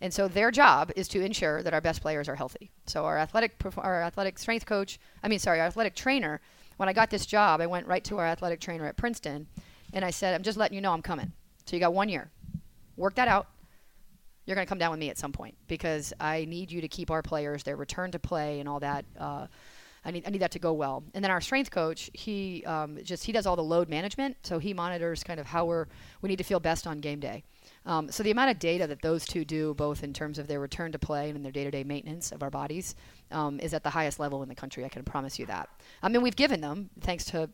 And 0.00 0.14
so 0.14 0.28
their 0.28 0.50
job 0.50 0.92
is 0.96 1.08
to 1.08 1.22
ensure 1.22 1.62
that 1.62 1.74
our 1.74 1.80
best 1.80 2.00
players 2.00 2.28
are 2.28 2.36
healthy. 2.36 2.70
So 2.86 3.04
our 3.04 3.18
athletic 3.18 3.60
our 3.76 4.02
athletic 4.02 4.38
strength 4.38 4.64
coach, 4.64 4.98
I 5.22 5.28
mean 5.28 5.38
sorry, 5.38 5.60
our 5.60 5.66
athletic 5.66 5.94
trainer, 5.94 6.40
when 6.76 6.88
I 6.88 6.92
got 6.92 7.10
this 7.10 7.26
job, 7.26 7.60
I 7.60 7.66
went 7.66 7.86
right 7.86 8.02
to 8.04 8.18
our 8.18 8.26
athletic 8.26 8.60
trainer 8.60 8.86
at 8.86 8.96
Princeton 8.96 9.46
and 9.92 10.04
I 10.04 10.10
said, 10.10 10.34
"I'm 10.34 10.42
just 10.42 10.56
letting 10.56 10.76
you 10.76 10.80
know 10.80 10.92
I'm 10.92 11.02
coming." 11.02 11.32
So 11.66 11.76
you 11.76 11.80
got 11.80 11.92
1 11.92 12.08
year. 12.08 12.30
Work 12.96 13.16
that 13.16 13.28
out 13.28 13.48
you're 14.50 14.56
going 14.56 14.66
to 14.66 14.68
come 14.68 14.78
down 14.78 14.90
with 14.90 14.98
me 14.98 15.10
at 15.10 15.16
some 15.16 15.30
point 15.30 15.54
because 15.68 16.12
I 16.18 16.44
need 16.44 16.72
you 16.72 16.80
to 16.80 16.88
keep 16.88 17.10
our 17.10 17.22
players, 17.22 17.62
their 17.62 17.76
return 17.76 18.10
to 18.10 18.18
play, 18.18 18.58
and 18.58 18.68
all 18.68 18.80
that. 18.80 19.04
Uh, 19.18 19.46
I 20.04 20.10
need 20.10 20.26
I 20.26 20.30
need 20.30 20.40
that 20.40 20.50
to 20.52 20.58
go 20.58 20.72
well. 20.72 21.04
And 21.14 21.22
then 21.22 21.30
our 21.30 21.40
strength 21.40 21.70
coach, 21.70 22.10
he 22.14 22.64
um, 22.64 22.98
just 23.04 23.24
he 23.24 23.32
does 23.32 23.46
all 23.46 23.54
the 23.54 23.62
load 23.62 23.88
management, 23.88 24.38
so 24.42 24.58
he 24.58 24.74
monitors 24.74 25.22
kind 25.22 25.38
of 25.38 25.46
how 25.46 25.66
we're 25.66 25.86
we 26.20 26.28
need 26.28 26.38
to 26.38 26.44
feel 26.44 26.58
best 26.58 26.86
on 26.86 27.00
game 27.00 27.20
day. 27.20 27.44
Um, 27.86 28.10
so 28.10 28.22
the 28.22 28.30
amount 28.30 28.50
of 28.50 28.58
data 28.58 28.86
that 28.86 29.02
those 29.02 29.24
two 29.24 29.44
do, 29.44 29.74
both 29.74 30.02
in 30.02 30.12
terms 30.12 30.38
of 30.38 30.48
their 30.48 30.58
return 30.58 30.90
to 30.92 30.98
play 30.98 31.28
and 31.28 31.36
in 31.36 31.42
their 31.42 31.52
day-to-day 31.52 31.84
maintenance 31.84 32.32
of 32.32 32.42
our 32.42 32.50
bodies, 32.50 32.94
um, 33.30 33.60
is 33.60 33.72
at 33.72 33.84
the 33.84 33.90
highest 33.90 34.18
level 34.18 34.42
in 34.42 34.48
the 34.48 34.54
country. 34.54 34.84
I 34.84 34.88
can 34.88 35.04
promise 35.04 35.38
you 35.38 35.46
that. 35.46 35.68
I 36.02 36.08
mean, 36.08 36.22
we've 36.22 36.36
given 36.36 36.60
them, 36.60 36.90
thanks 37.00 37.24
to 37.26 37.48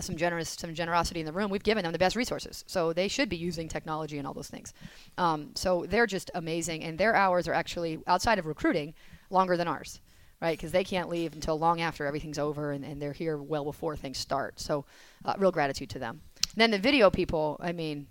some 0.00 0.16
generous 0.16 0.50
some 0.50 0.74
generosity 0.74 1.20
in 1.20 1.26
the 1.26 1.32
room 1.32 1.50
we've 1.50 1.62
given 1.62 1.84
them 1.84 1.92
the 1.92 1.98
best 1.98 2.16
resources. 2.16 2.64
So 2.66 2.92
they 2.92 3.08
should 3.08 3.28
be 3.28 3.36
using 3.36 3.68
technology 3.68 4.18
and 4.18 4.26
all 4.26 4.34
those 4.34 4.48
things. 4.48 4.72
Um, 5.18 5.50
so 5.54 5.86
they're 5.88 6.06
just 6.06 6.30
amazing 6.34 6.84
and 6.84 6.98
their 6.98 7.14
hours 7.14 7.48
are 7.48 7.54
actually 7.54 8.00
outside 8.06 8.38
of 8.38 8.46
recruiting 8.46 8.94
longer 9.30 9.56
than 9.56 9.68
ours 9.68 10.00
right? 10.40 10.56
Because 10.56 10.72
they 10.72 10.84
can't 10.84 11.10
leave 11.10 11.34
until 11.34 11.58
long 11.58 11.82
after 11.82 12.06
everything's 12.06 12.38
over 12.38 12.72
and, 12.72 12.82
and 12.82 13.00
they're 13.00 13.12
here 13.12 13.36
well 13.36 13.62
before 13.62 13.94
things 13.94 14.16
start. 14.16 14.58
So 14.58 14.86
uh, 15.26 15.34
real 15.36 15.52
gratitude 15.52 15.90
to 15.90 15.98
them. 15.98 16.22
And 16.54 16.60
then 16.62 16.70
the 16.70 16.78
video 16.78 17.10
people 17.10 17.56
i 17.60 17.72
mean 17.72 18.06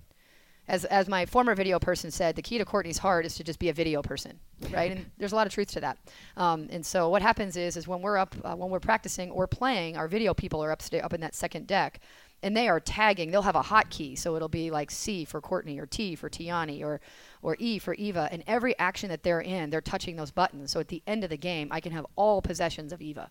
as, 0.70 0.86
as 0.86 1.10
my 1.10 1.26
former 1.26 1.56
video 1.56 1.80
person 1.80 2.12
said, 2.12 2.36
the 2.36 2.44
key 2.44 2.60
to 2.60 2.66
Courtney's 2.66 3.00
heart 3.00 3.26
is 3.26 3.34
to 3.36 3.44
just 3.44 3.58
be 3.58 3.70
a 3.70 3.74
video 3.74 4.04
person, 4.04 4.40
right? 4.72 4.92
And 4.92 5.10
there's 5.18 5.32
a 5.32 5.36
lot 5.36 5.48
of 5.48 5.54
truth 5.54 5.72
to 5.72 5.82
that. 5.82 5.98
Um, 6.38 6.68
and 6.70 6.86
so 6.86 7.10
what 7.10 7.24
happens 7.24 7.58
is, 7.58 7.76
is 7.76 7.88
when 7.88 8.02
we're 8.02 8.18
up, 8.18 8.36
uh, 8.44 8.56
when 8.56 8.70
we're 8.70 8.80
practicing 8.80 9.32
or 9.32 9.48
playing, 9.48 9.98
our 9.98 10.08
video 10.08 10.36
people 10.36 10.64
are 10.64 10.74
upsta- 10.74 11.04
up 11.04 11.12
in 11.12 11.22
that 11.22 11.34
second 11.34 11.66
deck, 11.66 12.00
and 12.44 12.56
they 12.56 12.70
are 12.70 12.80
tagging. 12.80 13.32
They'll 13.32 13.42
have 13.42 13.56
a 13.56 13.64
hotkey, 13.64 14.18
so 14.18 14.36
it'll 14.36 14.48
be 14.48 14.70
like 14.70 14.92
C 14.92 15.26
for 15.26 15.42
Courtney, 15.42 15.80
or 15.80 15.88
T 15.88 16.16
for 16.16 16.30
Teonni, 16.30 16.84
or 16.84 17.02
or 17.42 17.58
E 17.60 17.80
for 17.80 17.96
Eva. 17.96 18.30
And 18.32 18.44
every 18.46 18.78
action 18.78 19.10
that 19.10 19.24
they're 19.24 19.42
in, 19.42 19.72
they're 19.72 19.82
touching 19.82 20.16
those 20.16 20.32
buttons. 20.32 20.72
So 20.72 20.80
at 20.80 20.88
the 20.88 21.02
end 21.08 21.24
of 21.24 21.32
the 21.32 21.38
game, 21.38 21.68
I 21.72 21.82
can 21.82 21.92
have 21.92 22.06
all 22.16 22.42
possessions 22.42 22.94
of 22.94 23.02
Eva 23.02 23.30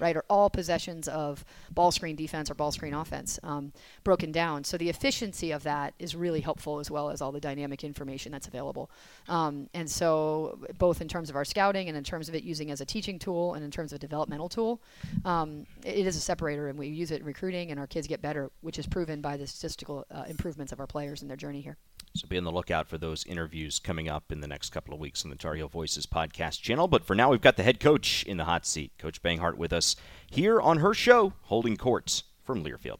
right? 0.00 0.16
Or 0.16 0.24
all 0.28 0.50
possessions 0.50 1.08
of 1.08 1.44
ball 1.70 1.90
screen 1.90 2.16
defense 2.16 2.50
or 2.50 2.54
ball 2.54 2.72
screen 2.72 2.94
offense 2.94 3.38
um, 3.42 3.72
broken 4.04 4.32
down. 4.32 4.64
So 4.64 4.76
the 4.76 4.88
efficiency 4.88 5.52
of 5.52 5.62
that 5.64 5.94
is 5.98 6.14
really 6.14 6.40
helpful 6.40 6.80
as 6.80 6.90
well 6.90 7.10
as 7.10 7.20
all 7.20 7.32
the 7.32 7.40
dynamic 7.40 7.84
information 7.84 8.32
that's 8.32 8.48
available. 8.48 8.90
Um, 9.28 9.68
and 9.74 9.90
so 9.90 10.58
both 10.78 11.00
in 11.00 11.08
terms 11.08 11.30
of 11.30 11.36
our 11.36 11.44
scouting 11.44 11.88
and 11.88 11.96
in 11.96 12.04
terms 12.04 12.28
of 12.28 12.34
it 12.34 12.42
using 12.42 12.70
as 12.70 12.80
a 12.80 12.84
teaching 12.84 13.18
tool 13.18 13.54
and 13.54 13.64
in 13.64 13.70
terms 13.70 13.92
of 13.92 13.96
a 13.96 14.00
developmental 14.00 14.48
tool, 14.48 14.80
um, 15.24 15.66
it 15.84 16.06
is 16.06 16.16
a 16.16 16.20
separator 16.20 16.68
and 16.68 16.78
we 16.78 16.88
use 16.88 17.10
it 17.10 17.20
in 17.20 17.26
recruiting 17.26 17.70
and 17.70 17.78
our 17.78 17.86
kids 17.86 18.06
get 18.06 18.22
better, 18.22 18.50
which 18.60 18.78
is 18.78 18.86
proven 18.86 19.20
by 19.20 19.36
the 19.36 19.46
statistical 19.46 20.06
uh, 20.10 20.24
improvements 20.28 20.72
of 20.72 20.80
our 20.80 20.86
players 20.86 21.22
in 21.22 21.28
their 21.28 21.36
journey 21.36 21.60
here. 21.60 21.76
So 22.16 22.26
be 22.26 22.36
on 22.38 22.44
the 22.44 22.50
lookout 22.50 22.88
for 22.88 22.98
those 22.98 23.24
interviews 23.24 23.78
coming 23.78 24.08
up 24.08 24.32
in 24.32 24.40
the 24.40 24.48
next 24.48 24.70
couple 24.70 24.92
of 24.92 24.98
weeks 24.98 25.24
on 25.24 25.30
the 25.30 25.36
Tar 25.36 25.54
Heel 25.54 25.68
Voices 25.68 26.06
podcast 26.06 26.60
channel. 26.60 26.88
But 26.88 27.04
for 27.04 27.14
now, 27.14 27.30
we've 27.30 27.40
got 27.40 27.56
the 27.56 27.62
head 27.62 27.78
coach 27.78 28.24
in 28.24 28.36
the 28.36 28.46
hot 28.46 28.66
seat, 28.66 28.90
Coach 28.98 29.22
Banghart, 29.22 29.54
with 29.54 29.72
us 29.72 29.94
here 30.28 30.60
on 30.60 30.78
her 30.78 30.92
show, 30.92 31.34
Holding 31.42 31.76
Courts 31.76 32.24
from 32.42 32.64
Learfield. 32.64 32.98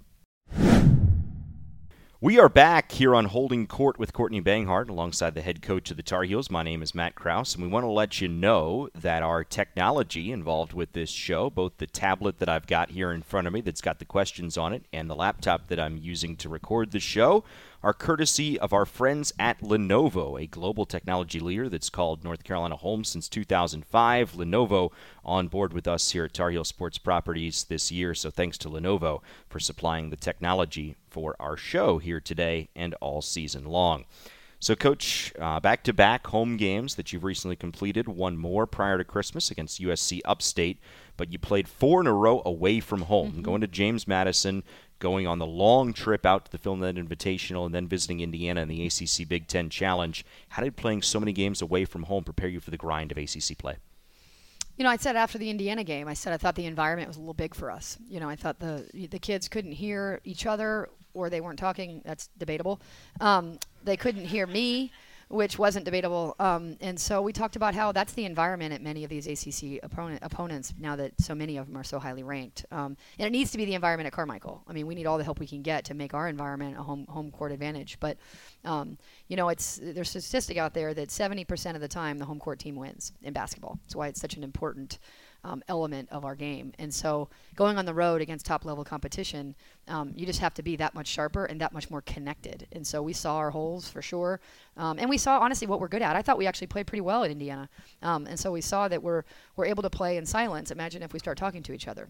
We 2.22 2.38
are 2.38 2.50
back 2.50 2.92
here 2.92 3.14
on 3.14 3.24
Holding 3.24 3.66
Court 3.66 3.98
with 3.98 4.12
Courtney 4.12 4.42
Banghart 4.42 4.90
alongside 4.90 5.34
the 5.34 5.40
head 5.40 5.62
coach 5.62 5.90
of 5.90 5.96
the 5.96 6.02
Tar 6.02 6.24
Heels. 6.24 6.50
My 6.50 6.62
name 6.62 6.82
is 6.82 6.94
Matt 6.94 7.14
Krause, 7.14 7.54
and 7.54 7.64
we 7.64 7.70
want 7.70 7.84
to 7.84 7.90
let 7.90 8.20
you 8.20 8.28
know 8.28 8.90
that 8.94 9.22
our 9.22 9.42
technology 9.42 10.30
involved 10.30 10.74
with 10.74 10.92
this 10.92 11.08
show, 11.08 11.48
both 11.48 11.78
the 11.78 11.86
tablet 11.86 12.38
that 12.38 12.48
I've 12.50 12.66
got 12.66 12.90
here 12.90 13.10
in 13.10 13.22
front 13.22 13.46
of 13.46 13.54
me 13.54 13.62
that's 13.62 13.80
got 13.80 14.00
the 14.00 14.04
questions 14.04 14.58
on 14.58 14.74
it, 14.74 14.84
and 14.92 15.08
the 15.08 15.16
laptop 15.16 15.68
that 15.68 15.80
I'm 15.80 15.96
using 15.96 16.36
to 16.36 16.50
record 16.50 16.90
the 16.90 17.00
show, 17.00 17.42
are 17.82 17.94
courtesy 17.94 18.58
of 18.58 18.72
our 18.72 18.84
friends 18.84 19.32
at 19.38 19.60
Lenovo, 19.60 20.40
a 20.40 20.46
global 20.46 20.84
technology 20.84 21.40
leader 21.40 21.68
that's 21.68 21.88
called 21.88 22.22
North 22.22 22.44
Carolina 22.44 22.76
home 22.76 23.04
since 23.04 23.28
2005. 23.28 24.32
Lenovo 24.32 24.92
on 25.24 25.48
board 25.48 25.72
with 25.72 25.88
us 25.88 26.10
here 26.10 26.24
at 26.24 26.34
Tar 26.34 26.50
Heel 26.50 26.64
Sports 26.64 26.98
Properties 26.98 27.64
this 27.64 27.90
year, 27.90 28.14
so 28.14 28.30
thanks 28.30 28.58
to 28.58 28.68
Lenovo 28.68 29.22
for 29.48 29.60
supplying 29.60 30.10
the 30.10 30.16
technology 30.16 30.96
for 31.08 31.34
our 31.40 31.56
show 31.56 31.98
here 31.98 32.20
today 32.20 32.68
and 32.76 32.94
all 33.00 33.22
season 33.22 33.64
long. 33.64 34.04
So, 34.62 34.76
Coach, 34.76 35.32
back 35.38 35.82
to 35.84 35.94
back 35.94 36.26
home 36.26 36.58
games 36.58 36.96
that 36.96 37.14
you've 37.14 37.24
recently 37.24 37.56
completed, 37.56 38.06
one 38.06 38.36
more 38.36 38.66
prior 38.66 38.98
to 38.98 39.04
Christmas 39.04 39.50
against 39.50 39.80
USC 39.80 40.20
Upstate, 40.26 40.78
but 41.16 41.32
you 41.32 41.38
played 41.38 41.66
four 41.66 42.02
in 42.02 42.06
a 42.06 42.12
row 42.12 42.42
away 42.44 42.80
from 42.80 43.02
home, 43.02 43.32
mm-hmm. 43.32 43.42
going 43.42 43.62
to 43.62 43.66
James 43.66 44.06
Madison, 44.06 44.62
going 45.00 45.26
on 45.26 45.38
the 45.38 45.46
long 45.46 45.92
trip 45.92 46.24
out 46.24 46.44
to 46.44 46.52
the 46.52 46.58
Phil 46.58 46.76
Knight 46.76 46.94
Invitational, 46.94 47.66
and 47.66 47.74
then 47.74 47.88
visiting 47.88 48.20
Indiana 48.20 48.62
in 48.62 48.68
the 48.68 48.86
ACC 48.86 49.28
Big 49.28 49.48
Ten 49.48 49.68
Challenge. 49.68 50.24
How 50.50 50.62
did 50.62 50.76
playing 50.76 51.02
so 51.02 51.18
many 51.18 51.32
games 51.32 51.60
away 51.60 51.84
from 51.84 52.04
home 52.04 52.22
prepare 52.22 52.48
you 52.48 52.60
for 52.60 52.70
the 52.70 52.76
grind 52.76 53.10
of 53.10 53.18
ACC 53.18 53.58
play? 53.58 53.76
You 54.76 54.84
know, 54.84 54.90
I 54.90 54.96
said 54.96 55.16
after 55.16 55.36
the 55.36 55.50
Indiana 55.50 55.84
game, 55.84 56.08
I 56.08 56.14
said 56.14 56.32
I 56.32 56.36
thought 56.36 56.54
the 56.54 56.64
environment 56.66 57.08
was 57.08 57.16
a 57.16 57.20
little 57.20 57.34
big 57.34 57.54
for 57.54 57.70
us. 57.70 57.98
You 58.08 58.20
know, 58.20 58.28
I 58.28 58.36
thought 58.36 58.60
the 58.60 58.86
the 59.10 59.18
kids 59.18 59.48
couldn't 59.48 59.72
hear 59.72 60.20
each 60.24 60.46
other 60.46 60.88
or 61.12 61.28
they 61.28 61.40
weren't 61.40 61.58
talking. 61.58 62.02
That's 62.04 62.28
debatable. 62.38 62.80
Um, 63.20 63.58
they 63.84 63.96
couldn't 63.96 64.26
hear 64.26 64.46
me, 64.46 64.92
which 65.30 65.60
wasn't 65.60 65.84
debatable. 65.84 66.34
Um, 66.40 66.76
and 66.80 66.98
so 66.98 67.22
we 67.22 67.32
talked 67.32 67.54
about 67.54 67.72
how 67.72 67.92
that's 67.92 68.12
the 68.14 68.24
environment 68.24 68.74
at 68.74 68.82
many 68.82 69.04
of 69.04 69.10
these 69.10 69.28
ACC 69.28 69.78
opponent, 69.80 70.18
opponents 70.22 70.74
now 70.76 70.96
that 70.96 71.12
so 71.20 71.36
many 71.36 71.56
of 71.56 71.68
them 71.68 71.76
are 71.76 71.84
so 71.84 72.00
highly 72.00 72.24
ranked. 72.24 72.66
Um, 72.72 72.96
and 73.16 73.28
it 73.28 73.30
needs 73.30 73.52
to 73.52 73.58
be 73.58 73.64
the 73.64 73.74
environment 73.74 74.08
at 74.08 74.12
Carmichael. 74.12 74.64
I 74.66 74.72
mean, 74.72 74.88
we 74.88 74.96
need 74.96 75.06
all 75.06 75.18
the 75.18 75.24
help 75.24 75.38
we 75.38 75.46
can 75.46 75.62
get 75.62 75.84
to 75.84 75.94
make 75.94 76.14
our 76.14 76.26
environment 76.26 76.76
a 76.76 76.82
home 76.82 77.06
home 77.08 77.30
court 77.30 77.52
advantage. 77.52 77.98
But 78.00 78.18
um, 78.64 78.98
you 79.28 79.36
know, 79.36 79.50
it's 79.50 79.78
there's 79.80 80.16
a 80.16 80.20
statistic 80.20 80.56
out 80.56 80.74
there 80.74 80.94
that 80.94 81.10
70% 81.10 81.76
of 81.76 81.80
the 81.80 81.88
time 81.88 82.18
the 82.18 82.24
home 82.24 82.40
court 82.40 82.58
team 82.58 82.74
wins 82.74 83.12
in 83.22 83.32
basketball. 83.32 83.78
That's 83.84 83.94
why 83.94 84.08
it's 84.08 84.20
such 84.20 84.36
an 84.36 84.42
important 84.42 84.98
um, 85.44 85.62
element 85.68 86.08
of 86.10 86.24
our 86.24 86.34
game. 86.34 86.72
And 86.78 86.92
so 86.92 87.28
going 87.54 87.78
on 87.78 87.84
the 87.84 87.94
road 87.94 88.20
against 88.20 88.46
top 88.46 88.64
level 88.64 88.84
competition, 88.84 89.54
um, 89.88 90.12
you 90.14 90.26
just 90.26 90.40
have 90.40 90.54
to 90.54 90.62
be 90.62 90.76
that 90.76 90.94
much 90.94 91.06
sharper 91.06 91.46
and 91.46 91.60
that 91.60 91.72
much 91.72 91.90
more 91.90 92.02
connected. 92.02 92.66
And 92.72 92.86
so 92.86 93.02
we 93.02 93.12
saw 93.12 93.36
our 93.36 93.50
holes 93.50 93.88
for 93.88 94.02
sure. 94.02 94.40
Um, 94.76 94.98
and 94.98 95.08
we 95.08 95.18
saw 95.18 95.38
honestly 95.38 95.66
what 95.66 95.80
we're 95.80 95.88
good 95.88 96.02
at. 96.02 96.16
I 96.16 96.22
thought 96.22 96.38
we 96.38 96.46
actually 96.46 96.66
played 96.66 96.86
pretty 96.86 97.00
well 97.00 97.24
at 97.24 97.30
Indiana. 97.30 97.68
Um, 98.02 98.26
and 98.26 98.38
so 98.38 98.52
we 98.52 98.60
saw 98.60 98.88
that 98.88 99.02
we're, 99.02 99.24
we're 99.56 99.66
able 99.66 99.82
to 99.82 99.90
play 99.90 100.16
in 100.16 100.26
silence. 100.26 100.70
Imagine 100.70 101.02
if 101.02 101.12
we 101.12 101.18
start 101.18 101.38
talking 101.38 101.62
to 101.62 101.72
each 101.72 101.88
other. 101.88 102.08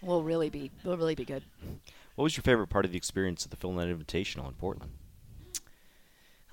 We'll 0.00 0.24
really 0.24 0.50
be 0.50 0.72
we'll 0.82 0.96
really 0.96 1.14
be 1.14 1.24
good. 1.24 1.44
What 2.16 2.24
was 2.24 2.36
your 2.36 2.42
favorite 2.42 2.66
part 2.66 2.84
of 2.84 2.90
the 2.90 2.96
experience 2.96 3.44
at 3.44 3.52
the 3.52 3.56
Phil 3.56 3.70
Knight 3.72 3.86
Invitational 3.88 4.48
in 4.48 4.54
Portland? 4.54 4.90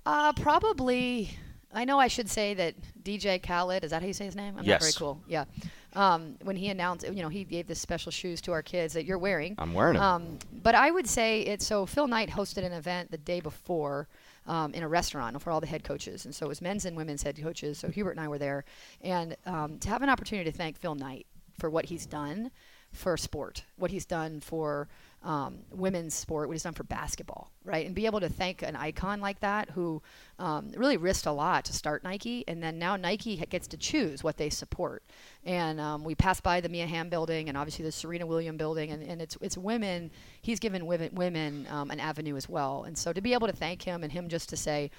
Uh, 0.06 0.34
probably 0.34 1.32
I 1.74 1.84
know 1.84 2.00
I 2.00 2.10
should 2.10 2.30
say 2.30 2.54
that 2.54 2.76
DJ 3.02 3.42
Khaled, 3.42 3.84
is 3.84 3.90
that 3.90 4.04
how 4.04 4.08
you 4.08 4.14
say 4.14 4.26
his 4.26 4.36
name? 4.36 4.54
I'm 4.56 4.64
yes. 4.64 4.82
not 4.82 4.82
very 4.82 4.94
cool. 4.94 5.24
Yeah 5.28 5.46
um, 5.94 6.36
when 6.44 6.56
he 6.56 6.70
announced, 6.70 7.06
you 7.08 7.22
know, 7.22 7.30
he 7.30 7.44
gave 7.44 7.68
the 7.68 7.76
special 7.76 8.12
shoes 8.12 8.42
to 8.42 8.52
our 8.52 8.62
kids 8.62 8.94
that 8.94 9.06
you're 9.06 9.18
wearing. 9.18 9.56
I'm 9.58 9.74
wearing 9.74 9.96
them. 9.96 10.04
Um, 10.04 10.40
but 10.64 10.76
I 10.76 10.92
would 10.92 11.08
say 11.08 11.42
it's 11.42 11.66
so 11.66 11.86
Phil 11.86 12.08
Knight 12.08 12.30
hosted 12.30 12.64
an 12.64 12.74
event 12.74 13.12
the 13.12 13.18
day 13.18 13.40
before. 13.40 14.08
Um, 14.48 14.74
in 14.74 14.82
a 14.82 14.88
restaurant 14.88 15.40
for 15.44 15.52
all 15.52 15.62
the 15.62 15.68
head 15.68 15.84
coaches. 15.84 16.26
And 16.26 16.34
so 16.34 16.48
it 16.48 16.50
was 16.50 16.60
men's 16.60 16.86
and 16.86 16.98
women's 16.98 17.22
head 17.22 17.40
coaches. 17.40 17.78
So 17.78 17.88
Hubert 17.88 18.12
and 18.12 18.20
I 18.20 18.28
were 18.28 18.40
there. 18.40 18.66
And 19.02 19.38
um, 19.46 19.78
to 19.80 19.90
have 19.90 20.02
an 20.02 20.10
opportunity 20.10 20.50
to 20.50 20.58
thank 20.58 20.76
Phil 20.76 20.96
Knight 20.96 21.28
for 21.60 21.70
what 21.70 21.86
he's 21.86 22.08
done 22.08 22.50
for 22.92 23.18
sport, 23.18 23.64
what 23.78 23.92
he's 23.92 24.06
done 24.06 24.40
for 24.40 24.88
um, 25.24 25.60
women's 25.72 26.14
sport, 26.14 26.48
what 26.48 26.54
he's 26.54 26.64
done 26.64 26.74
for 26.74 26.84
basketball, 26.84 27.52
right? 27.66 27.86
And 27.86 27.94
be 27.94 28.06
able 28.06 28.22
to 28.22 28.30
thank 28.30 28.62
an 28.62 28.76
icon 28.76 29.20
like 29.20 29.42
that 29.42 29.70
who 29.72 30.02
um, 30.38 30.72
really 30.76 30.96
risked 30.96 31.26
a 31.26 31.32
lot 31.32 31.66
to 31.66 31.74
start 31.74 32.04
Nike, 32.04 32.46
and 32.48 32.64
then 32.64 32.80
now 32.80 32.96
Nike 32.96 33.36
gets 33.50 33.68
to 33.68 33.78
choose 33.78 34.24
what 34.24 34.38
they 34.38 34.50
support. 34.50 35.04
And 35.44 35.80
um, 35.82 36.04
we 36.04 36.16
passed 36.16 36.42
by 36.42 36.62
the 36.62 36.70
Mia 36.70 36.88
Hamm 36.88 37.10
building, 37.10 37.50
and 37.50 37.58
obviously 37.58 37.84
the 37.84 37.92
Serena 37.92 38.26
Williams 38.26 38.58
building, 38.58 38.92
and, 38.92 39.04
and 39.04 39.22
it's 39.22 39.38
it's 39.42 39.58
women. 39.58 40.10
He's 40.42 40.60
given 40.60 40.86
women 40.86 41.10
women 41.14 41.68
um, 41.70 41.92
an 41.92 42.00
avenue 42.00 42.38
as 42.38 42.48
well, 42.48 42.86
and 42.86 42.98
so 42.98 43.12
to 43.12 43.22
be 43.22 43.34
able 43.34 43.48
to 43.48 43.54
thank 43.54 43.82
him 43.84 44.04
and 44.04 44.12
him 44.12 44.30
just 44.30 44.50
to 44.50 44.58
say, 44.58 44.90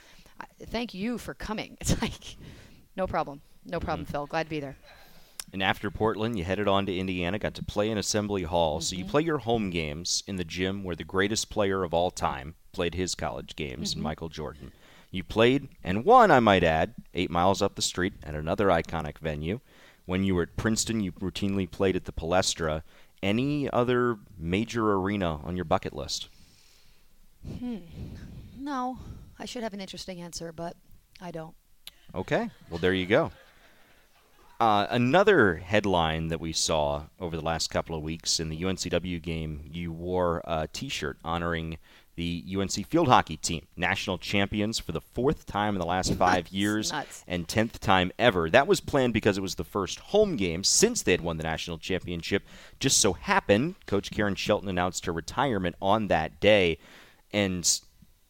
"Thank 0.66 0.92
you 0.92 1.16
for 1.16 1.32
coming," 1.32 1.76
it's 1.80 2.00
like, 2.02 2.36
no 2.94 3.06
problem, 3.06 3.40
no 3.64 3.80
problem, 3.80 4.04
mm-hmm. 4.04 4.12
Phil. 4.12 4.26
Glad 4.26 4.44
to 4.44 4.50
be 4.50 4.60
there. 4.60 4.76
And 5.52 5.62
after 5.62 5.90
Portland, 5.90 6.38
you 6.38 6.44
headed 6.44 6.68
on 6.68 6.86
to 6.86 6.96
Indiana, 6.96 7.38
got 7.38 7.54
to 7.54 7.64
play 7.64 7.90
in 7.90 7.98
Assembly 7.98 8.44
Hall. 8.44 8.76
Mm-hmm. 8.78 8.82
So 8.82 8.96
you 8.96 9.02
Mm-hmm. 9.04 9.10
play 9.10 9.22
your 9.22 9.38
home 9.38 9.70
games 9.70 10.22
in 10.26 10.36
the 10.36 10.44
gym 10.44 10.84
where 10.84 10.94
the 10.96 11.04
greatest 11.04 11.50
player 11.50 11.82
of 11.82 11.92
all 11.92 12.10
time 12.10 12.54
played 12.72 12.94
his 12.94 13.14
college 13.14 13.56
games, 13.56 13.94
Mm-hmm. 13.94 14.02
Michael 14.02 14.28
Jordan. 14.28 14.72
You 15.10 15.24
played 15.24 15.68
and 15.82 16.04
won, 16.04 16.30
I 16.30 16.38
might 16.38 16.62
add, 16.62 16.94
eight 17.14 17.30
miles 17.30 17.60
up 17.62 17.74
the 17.74 17.82
street 17.82 18.12
at 18.22 18.36
another 18.36 18.68
iconic 18.68 19.18
venue. 19.18 19.58
When 20.06 20.22
you 20.22 20.36
were 20.36 20.42
at 20.44 20.56
Princeton, 20.56 21.00
you 21.00 21.10
routinely 21.12 21.68
played 21.68 21.96
at 21.96 22.04
the 22.04 22.12
Palestra. 22.12 22.82
Any 23.22 23.68
other 23.70 24.18
major 24.38 24.92
arena 24.92 25.40
on 25.44 25.56
your 25.56 25.64
bucket 25.64 25.92
list? 25.94 26.28
Hmm. 27.58 27.78
No, 28.58 28.98
I 29.38 29.46
should 29.46 29.62
have 29.62 29.74
an 29.74 29.80
interesting 29.80 30.20
answer, 30.20 30.52
but 30.52 30.76
I 31.20 31.30
don't. 31.30 31.54
Okay, 32.14 32.50
well, 32.70 32.78
there 32.78 32.94
you 32.94 33.06
go. 33.06 33.30
Uh, 34.60 34.86
another 34.90 35.56
headline 35.56 36.28
that 36.28 36.38
we 36.38 36.52
saw 36.52 37.04
over 37.18 37.34
the 37.34 37.42
last 37.42 37.70
couple 37.70 37.96
of 37.96 38.02
weeks 38.02 38.38
in 38.38 38.50
the 38.50 38.62
UNCW 38.62 39.20
game, 39.22 39.62
you 39.72 39.90
wore 39.90 40.42
a 40.44 40.68
T-shirt 40.70 41.16
honoring 41.24 41.78
the 42.16 42.44
UNC 42.54 42.86
field 42.88 43.08
hockey 43.08 43.38
team, 43.38 43.66
national 43.74 44.18
champions 44.18 44.78
for 44.78 44.92
the 44.92 45.00
fourth 45.00 45.46
time 45.46 45.74
in 45.74 45.80
the 45.80 45.86
last 45.86 46.12
five 46.18 46.44
Nuts, 46.44 46.52
years 46.52 46.92
nuts. 46.92 47.24
and 47.26 47.48
tenth 47.48 47.80
time 47.80 48.12
ever. 48.18 48.50
That 48.50 48.66
was 48.66 48.80
planned 48.80 49.14
because 49.14 49.38
it 49.38 49.40
was 49.40 49.54
the 49.54 49.64
first 49.64 49.98
home 50.00 50.36
game 50.36 50.62
since 50.62 51.00
they 51.00 51.12
had 51.12 51.22
won 51.22 51.38
the 51.38 51.42
national 51.44 51.78
championship. 51.78 52.42
Just 52.78 52.98
so 52.98 53.14
happened, 53.14 53.76
Coach 53.86 54.10
Karen 54.10 54.34
Shelton 54.34 54.68
announced 54.68 55.06
her 55.06 55.12
retirement 55.12 55.76
on 55.80 56.08
that 56.08 56.38
day, 56.38 56.76
and 57.32 57.80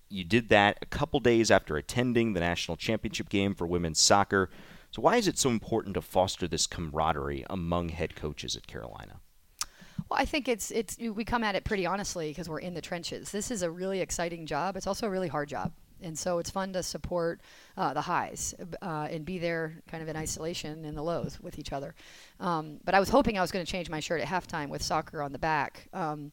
you 0.09 0.23
did 0.23 0.49
that 0.51 0.79
a 0.81 0.87
couple 0.87 1.19
days 1.19 1.51
after 1.51 1.77
attending 1.77 2.35
the 2.35 2.41
national 2.41 2.77
championship 2.77 3.29
game 3.29 3.53
for 3.57 3.67
women's 3.67 3.99
soccer. 3.99 4.49
So 4.91 5.03
why 5.03 5.17
is 5.17 5.29
it 5.29 5.39
so 5.39 5.51
important 5.51 5.95
to 5.95 6.03
foster 6.03 6.49
this 6.49 6.67
camaraderie 6.67 7.45
among 7.49 7.91
head 7.91 8.17
coaches 8.17 8.57
at 8.57 8.67
Carolina? 8.67 9.21
Well, 10.09 10.19
I 10.19 10.25
think 10.25 10.49
it's 10.49 10.73
it's 10.73 10.99
we 10.99 11.25
come 11.25 11.45
at 11.45 11.55
it 11.55 11.65
pretty 11.65 11.87
honestly 11.87 12.31
because 12.31 12.49
we're 12.49 12.59
in 12.59 12.75
the 12.75 12.81
trenches. 12.81 13.31
This 13.31 13.51
is 13.51 13.63
a 13.63 13.71
really 13.71 14.01
exciting 14.01 14.47
job. 14.47 14.77
It's 14.77 14.89
also 14.89 15.07
a 15.07 15.11
really 15.11 15.29
hard 15.29 15.49
job, 15.49 15.73
and 16.03 16.19
so 16.19 16.39
it's 16.39 16.51
fun 16.51 16.73
to 16.73 16.83
support 16.83 17.41
uh, 17.77 17.95
the 17.95 18.01
highs 18.01 18.53
uh, 18.83 19.07
and 19.09 19.25
be 19.25 19.39
there 19.39 19.81
kind 19.89 20.03
of 20.03 20.09
in 20.09 20.17
isolation 20.17 20.85
in 20.85 20.97
the 20.97 21.03
lows 21.03 21.39
with 21.41 21.61
each 21.61 21.73
other. 21.73 21.95
Um, 22.41 22.79
but 22.85 22.95
I 22.95 22.99
was 22.99 23.09
hoping 23.09 23.39
I 23.39 23.41
was 23.41 23.53
going 23.53 23.65
to 23.65 23.71
change 23.71 23.89
my 23.89 24.01
shirt 24.01 24.21
at 24.21 24.27
halftime 24.27 24.69
with 24.69 24.83
soccer 24.83 25.23
on 25.23 25.31
the 25.31 25.39
back. 25.39 25.89
Um, 25.93 26.33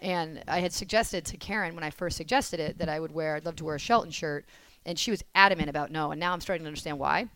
and 0.00 0.44
I 0.46 0.60
had 0.60 0.72
suggested 0.72 1.24
to 1.24 1.36
Karen 1.38 1.74
when 1.74 1.82
I 1.82 1.90
first 1.90 2.16
suggested 2.16 2.60
it 2.60 2.78
that 2.78 2.88
I 2.88 3.00
would 3.00 3.12
wear, 3.12 3.34
I'd 3.34 3.46
love 3.46 3.56
to 3.56 3.64
wear 3.64 3.76
a 3.76 3.78
Shelton 3.80 4.10
shirt, 4.10 4.44
and 4.84 4.98
she 4.98 5.10
was 5.10 5.24
adamant 5.34 5.70
about 5.70 5.90
no. 5.90 6.12
And 6.12 6.20
now 6.20 6.32
I'm 6.32 6.40
starting 6.40 6.64
to 6.64 6.68
understand 6.68 6.98
why. 6.98 7.28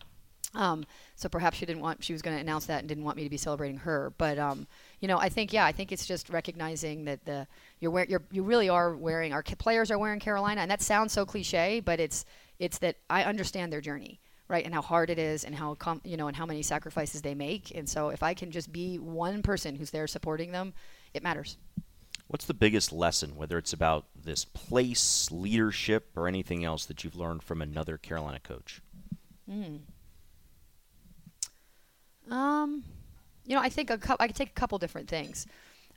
Um, 0.53 0.85
so 1.15 1.29
perhaps 1.29 1.57
she 1.57 1.65
didn't 1.65 1.81
want, 1.81 2.03
she 2.03 2.13
was 2.13 2.21
going 2.21 2.35
to 2.35 2.41
announce 2.41 2.65
that 2.65 2.79
and 2.79 2.87
didn't 2.87 3.03
want 3.03 3.17
me 3.17 3.23
to 3.23 3.29
be 3.29 3.37
celebrating 3.37 3.77
her. 3.77 4.13
But, 4.17 4.37
um, 4.37 4.67
you 4.99 5.07
know, 5.07 5.17
I 5.17 5.29
think, 5.29 5.53
yeah, 5.53 5.65
I 5.65 5.71
think 5.71 5.91
it's 5.91 6.05
just 6.05 6.29
recognizing 6.29 7.05
that 7.05 7.23
the, 7.25 7.47
you're, 7.79 7.91
wear, 7.91 8.05
you're, 8.09 8.23
you 8.31 8.43
really 8.43 8.67
are 8.67 8.95
wearing, 8.95 9.31
our 9.31 9.43
players 9.43 9.91
are 9.91 9.97
wearing 9.97 10.19
Carolina. 10.19 10.61
And 10.61 10.69
that 10.69 10.81
sounds 10.81 11.13
so 11.13 11.25
cliche, 11.25 11.79
but 11.79 11.99
it's, 11.99 12.25
it's 12.59 12.77
that 12.79 12.97
I 13.09 13.23
understand 13.23 13.71
their 13.71 13.81
journey, 13.81 14.19
right? 14.47 14.63
And 14.63 14.73
how 14.73 14.81
hard 14.81 15.09
it 15.09 15.17
is, 15.17 15.43
and 15.45 15.55
how 15.55 15.75
com- 15.75 16.01
you 16.03 16.17
know, 16.17 16.27
and 16.27 16.35
how 16.35 16.45
many 16.45 16.61
sacrifices 16.61 17.21
they 17.21 17.33
make. 17.33 17.71
And 17.75 17.89
so, 17.89 18.09
if 18.09 18.21
I 18.21 18.33
can 18.33 18.51
just 18.51 18.71
be 18.71 18.99
one 18.99 19.41
person 19.41 19.75
who's 19.75 19.89
there 19.89 20.05
supporting 20.05 20.51
them, 20.51 20.73
it 21.13 21.23
matters. 21.23 21.57
What's 22.27 22.45
the 22.45 22.53
biggest 22.53 22.93
lesson, 22.93 23.35
whether 23.35 23.57
it's 23.57 23.73
about 23.73 24.05
this 24.15 24.45
place, 24.45 25.29
leadership, 25.31 26.11
or 26.15 26.27
anything 26.27 26.63
else 26.63 26.85
that 26.85 27.03
you've 27.03 27.15
learned 27.15 27.41
from 27.41 27.61
another 27.61 27.97
Carolina 27.97 28.39
coach? 28.39 28.81
Mm. 29.49 29.79
Um, 32.29 32.83
you 33.45 33.55
know, 33.55 33.61
I 33.61 33.69
think 33.69 33.89
a 33.89 33.97
co- 33.97 34.17
I 34.19 34.27
could 34.27 34.35
take 34.35 34.49
a 34.49 34.53
couple 34.53 34.77
different 34.77 35.07
things. 35.09 35.47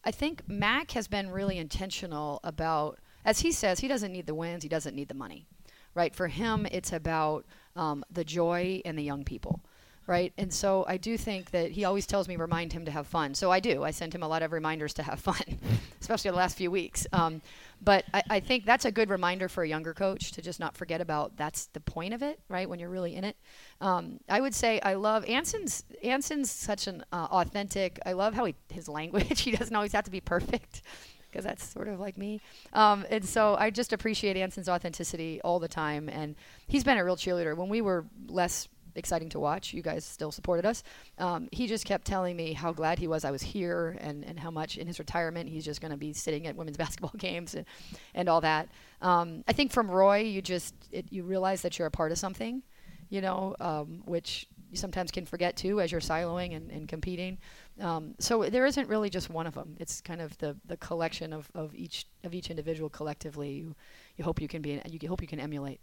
I 0.04 0.10
think 0.10 0.42
Mack 0.48 0.92
has 0.92 1.08
been 1.08 1.30
really 1.30 1.58
intentional 1.58 2.40
about, 2.44 2.98
as 3.24 3.40
he 3.40 3.52
says, 3.52 3.80
he 3.80 3.88
doesn't 3.88 4.12
need 4.12 4.26
the 4.26 4.34
wins, 4.34 4.62
he 4.62 4.68
doesn't 4.68 4.94
need 4.94 5.08
the 5.08 5.14
money, 5.14 5.46
right? 5.94 6.14
For 6.14 6.28
him, 6.28 6.66
it's 6.70 6.92
about 6.92 7.46
um, 7.74 8.04
the 8.10 8.24
joy 8.24 8.82
and 8.84 8.98
the 8.98 9.02
young 9.02 9.24
people 9.24 9.60
right? 10.06 10.32
And 10.36 10.52
so 10.52 10.84
I 10.86 10.96
do 10.96 11.16
think 11.16 11.50
that 11.52 11.70
he 11.70 11.84
always 11.84 12.06
tells 12.06 12.28
me 12.28 12.36
remind 12.36 12.72
him 12.72 12.84
to 12.84 12.90
have 12.90 13.06
fun. 13.06 13.34
So 13.34 13.50
I 13.50 13.60
do. 13.60 13.84
I 13.84 13.90
send 13.90 14.14
him 14.14 14.22
a 14.22 14.28
lot 14.28 14.42
of 14.42 14.52
reminders 14.52 14.92
to 14.94 15.02
have 15.02 15.20
fun, 15.20 15.40
especially 16.00 16.30
the 16.30 16.36
last 16.36 16.56
few 16.56 16.70
weeks. 16.70 17.06
Um, 17.12 17.40
but 17.82 18.04
I, 18.12 18.22
I, 18.30 18.40
think 18.40 18.64
that's 18.64 18.84
a 18.84 18.92
good 18.92 19.10
reminder 19.10 19.48
for 19.48 19.62
a 19.62 19.68
younger 19.68 19.94
coach 19.94 20.32
to 20.32 20.42
just 20.42 20.60
not 20.60 20.76
forget 20.76 21.00
about 21.00 21.36
that's 21.36 21.66
the 21.66 21.80
point 21.80 22.14
of 22.14 22.22
it, 22.22 22.40
right? 22.48 22.68
When 22.68 22.78
you're 22.78 22.90
really 22.90 23.14
in 23.14 23.24
it. 23.24 23.36
Um, 23.80 24.20
I 24.28 24.40
would 24.40 24.54
say 24.54 24.80
I 24.80 24.94
love 24.94 25.24
Anson's. 25.26 25.84
Anson's 26.02 26.50
such 26.50 26.86
an 26.86 27.04
uh, 27.12 27.28
authentic. 27.30 27.98
I 28.04 28.12
love 28.12 28.34
how 28.34 28.44
he 28.44 28.54
his 28.70 28.88
language. 28.88 29.40
he 29.42 29.52
doesn't 29.52 29.74
always 29.74 29.92
have 29.92 30.04
to 30.04 30.10
be 30.10 30.20
perfect. 30.20 30.82
Because 31.30 31.44
that's 31.44 31.64
sort 31.68 31.88
of 31.88 31.98
like 31.98 32.16
me, 32.16 32.40
um, 32.74 33.04
and 33.10 33.24
so 33.24 33.56
I 33.58 33.70
just 33.70 33.92
appreciate 33.92 34.36
Anson's 34.36 34.68
authenticity 34.68 35.40
all 35.42 35.58
the 35.58 35.66
time, 35.66 36.08
and 36.08 36.36
he's 36.68 36.84
been 36.84 36.96
a 36.96 37.04
real 37.04 37.16
cheerleader. 37.16 37.56
When 37.56 37.68
we 37.68 37.80
were 37.80 38.04
less 38.28 38.68
exciting 38.94 39.28
to 39.30 39.40
watch. 39.40 39.72
You 39.72 39.82
guys 39.82 40.04
still 40.04 40.32
supported 40.32 40.66
us. 40.66 40.82
Um, 41.18 41.48
he 41.52 41.66
just 41.66 41.84
kept 41.84 42.06
telling 42.06 42.36
me 42.36 42.52
how 42.52 42.72
glad 42.72 42.98
he 42.98 43.08
was 43.08 43.24
I 43.24 43.30
was 43.30 43.42
here 43.42 43.96
and, 44.00 44.24
and 44.24 44.38
how 44.38 44.50
much 44.50 44.78
in 44.78 44.86
his 44.86 44.98
retirement 44.98 45.48
he's 45.48 45.64
just 45.64 45.80
going 45.80 45.90
to 45.90 45.96
be 45.96 46.12
sitting 46.12 46.46
at 46.46 46.56
women's 46.56 46.76
basketball 46.84 47.14
games 47.16 47.54
and, 47.54 47.66
and 48.14 48.28
all 48.28 48.40
that. 48.40 48.68
Um, 49.02 49.44
I 49.46 49.52
think 49.52 49.72
from 49.72 49.90
Roy, 49.90 50.18
you 50.18 50.42
just 50.42 50.74
it, 50.90 51.06
you 51.10 51.24
realize 51.24 51.62
that 51.62 51.78
you're 51.78 51.88
a 51.88 51.90
part 51.90 52.12
of 52.12 52.18
something, 52.18 52.62
you 53.10 53.20
know, 53.20 53.54
um, 53.60 54.02
which 54.04 54.46
you 54.74 54.78
sometimes 54.78 55.12
can 55.12 55.24
forget 55.24 55.56
too 55.56 55.80
as 55.80 55.92
you're 55.92 56.00
siloing 56.00 56.56
and, 56.56 56.70
and 56.70 56.88
competing. 56.88 57.38
Um, 57.80 58.14
so 58.18 58.42
there 58.50 58.66
isn't 58.66 58.88
really 58.88 59.08
just 59.08 59.30
one 59.30 59.46
of 59.46 59.54
them. 59.54 59.76
It's 59.78 60.00
kind 60.00 60.20
of 60.20 60.36
the, 60.38 60.56
the 60.66 60.76
collection 60.78 61.32
of, 61.32 61.48
of 61.54 61.74
each 61.74 62.06
of 62.24 62.34
each 62.34 62.50
individual 62.50 62.88
collectively. 62.88 63.52
You, 63.52 63.76
you 64.16 64.24
hope 64.24 64.40
you 64.40 64.48
can 64.48 64.62
be 64.62 64.80
you 64.84 65.08
hope 65.08 65.22
you 65.22 65.28
can 65.28 65.38
emulate. 65.38 65.80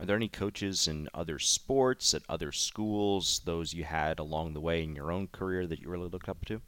Are 0.00 0.06
there 0.06 0.16
any 0.16 0.28
coaches 0.28 0.88
in 0.88 1.08
other 1.14 1.38
sports, 1.38 2.14
at 2.14 2.22
other 2.28 2.52
schools, 2.52 3.40
those 3.44 3.72
you 3.72 3.84
had 3.84 4.18
along 4.18 4.52
the 4.52 4.60
way 4.60 4.82
in 4.82 4.96
your 4.96 5.12
own 5.12 5.28
career 5.28 5.66
that 5.66 5.80
you 5.80 5.88
really 5.88 6.08
looked 6.08 6.28
up 6.28 6.44
to? 6.46 6.60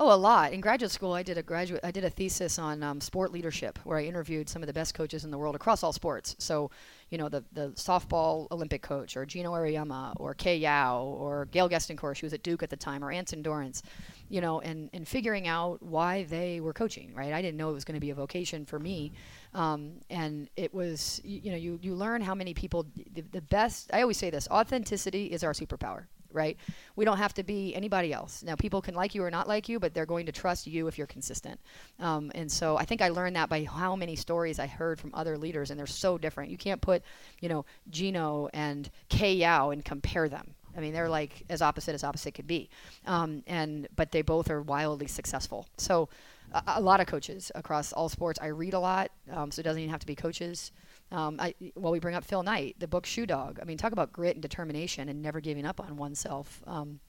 Oh, 0.00 0.14
a 0.14 0.16
lot. 0.16 0.52
In 0.52 0.60
graduate 0.60 0.92
school, 0.92 1.12
I 1.12 1.24
did 1.24 1.38
a 1.38 1.42
graduate. 1.42 1.80
I 1.82 1.90
did 1.90 2.04
a 2.04 2.10
thesis 2.10 2.56
on 2.56 2.84
um, 2.84 3.00
sport 3.00 3.32
leadership, 3.32 3.80
where 3.82 3.98
I 3.98 4.04
interviewed 4.04 4.48
some 4.48 4.62
of 4.62 4.68
the 4.68 4.72
best 4.72 4.94
coaches 4.94 5.24
in 5.24 5.32
the 5.32 5.38
world 5.38 5.56
across 5.56 5.82
all 5.82 5.92
sports. 5.92 6.36
So, 6.38 6.70
you 7.10 7.18
know, 7.18 7.28
the 7.28 7.42
the 7.52 7.70
softball 7.70 8.46
Olympic 8.52 8.80
coach, 8.80 9.16
or 9.16 9.26
Geno 9.26 9.52
Auriemma, 9.52 10.12
or 10.20 10.34
Kay 10.34 10.56
Yow, 10.56 11.02
or 11.18 11.46
Gail 11.46 11.68
Goestenkors, 11.68 12.14
she 12.14 12.26
was 12.26 12.32
at 12.32 12.44
Duke 12.44 12.62
at 12.62 12.70
the 12.70 12.76
time, 12.76 13.04
or 13.04 13.10
Anson 13.10 13.42
Dorrance 13.42 13.82
you 14.28 14.40
know, 14.40 14.60
and, 14.60 14.90
and 14.92 15.06
figuring 15.06 15.48
out 15.48 15.82
why 15.82 16.24
they 16.24 16.60
were 16.60 16.72
coaching, 16.72 17.12
right? 17.14 17.32
I 17.32 17.40
didn't 17.40 17.56
know 17.56 17.70
it 17.70 17.74
was 17.74 17.84
going 17.84 17.94
to 17.94 18.00
be 18.00 18.10
a 18.10 18.14
vocation 18.14 18.66
for 18.66 18.78
me. 18.78 19.12
Um, 19.54 19.92
and 20.10 20.48
it 20.56 20.72
was, 20.74 21.20
you, 21.24 21.40
you, 21.44 21.50
know, 21.50 21.56
you, 21.56 21.78
you 21.82 21.94
learn 21.94 22.20
how 22.20 22.34
many 22.34 22.54
people, 22.54 22.86
the, 23.14 23.22
the 23.32 23.40
best, 23.40 23.90
I 23.92 24.02
always 24.02 24.18
say 24.18 24.30
this 24.30 24.48
authenticity 24.48 25.26
is 25.26 25.42
our 25.42 25.52
superpower, 25.52 26.04
right? 26.30 26.58
We 26.94 27.06
don't 27.06 27.16
have 27.16 27.32
to 27.34 27.42
be 27.42 27.74
anybody 27.74 28.12
else. 28.12 28.42
Now, 28.42 28.54
people 28.54 28.82
can 28.82 28.94
like 28.94 29.14
you 29.14 29.22
or 29.24 29.30
not 29.30 29.48
like 29.48 29.68
you, 29.68 29.80
but 29.80 29.94
they're 29.94 30.04
going 30.04 30.26
to 30.26 30.32
trust 30.32 30.66
you 30.66 30.86
if 30.88 30.98
you're 30.98 31.06
consistent. 31.06 31.58
Um, 31.98 32.30
and 32.34 32.52
so 32.52 32.76
I 32.76 32.84
think 32.84 33.00
I 33.00 33.08
learned 33.08 33.36
that 33.36 33.48
by 33.48 33.64
how 33.64 33.96
many 33.96 34.14
stories 34.14 34.58
I 34.58 34.66
heard 34.66 35.00
from 35.00 35.10
other 35.14 35.38
leaders, 35.38 35.70
and 35.70 35.78
they're 35.80 35.86
so 35.86 36.18
different. 36.18 36.50
You 36.50 36.58
can't 36.58 36.82
put, 36.82 37.02
you 37.40 37.48
know, 37.48 37.64
Geno 37.88 38.50
and 38.52 38.90
Kay 39.08 39.32
Yow 39.34 39.70
and 39.70 39.82
compare 39.82 40.28
them. 40.28 40.54
I 40.78 40.80
mean, 40.80 40.92
they're 40.92 41.08
like 41.08 41.42
as 41.50 41.60
opposite 41.60 41.94
as 41.94 42.04
opposite 42.04 42.34
could 42.34 42.46
be, 42.46 42.70
um, 43.04 43.42
and 43.48 43.88
but 43.96 44.12
they 44.12 44.22
both 44.22 44.48
are 44.48 44.62
wildly 44.62 45.08
successful. 45.08 45.66
So, 45.76 46.08
a, 46.52 46.62
a, 46.76 46.80
lot 46.80 47.00
of 47.00 47.08
coaches 47.08 47.50
across 47.56 47.92
all 47.92 48.08
sports. 48.08 48.38
I 48.40 48.46
read 48.46 48.74
a 48.74 48.78
lot, 48.78 49.10
um, 49.32 49.50
so 49.50 49.58
it 49.58 49.64
doesn't 49.64 49.82
even 49.82 49.90
have 49.90 50.00
to 50.00 50.06
be 50.06 50.14
coaches. 50.14 50.70
Um, 51.10 51.40
I, 51.40 51.54
well, 51.74 51.90
we 51.90 51.98
bring 51.98 52.14
up 52.14 52.24
Phil 52.24 52.44
Knight, 52.44 52.76
the 52.78 52.86
book 52.86 53.06
Shoe 53.06 53.26
Dog. 53.26 53.58
I 53.60 53.64
mean, 53.64 53.76
talk 53.76 53.90
about 53.90 54.12
grit 54.12 54.36
and 54.36 54.42
determination 54.42 55.08
and 55.08 55.20
never 55.20 55.40
giving 55.40 55.66
up 55.66 55.80
on 55.80 55.96
oneself. 55.96 56.62
Um, 56.64 57.00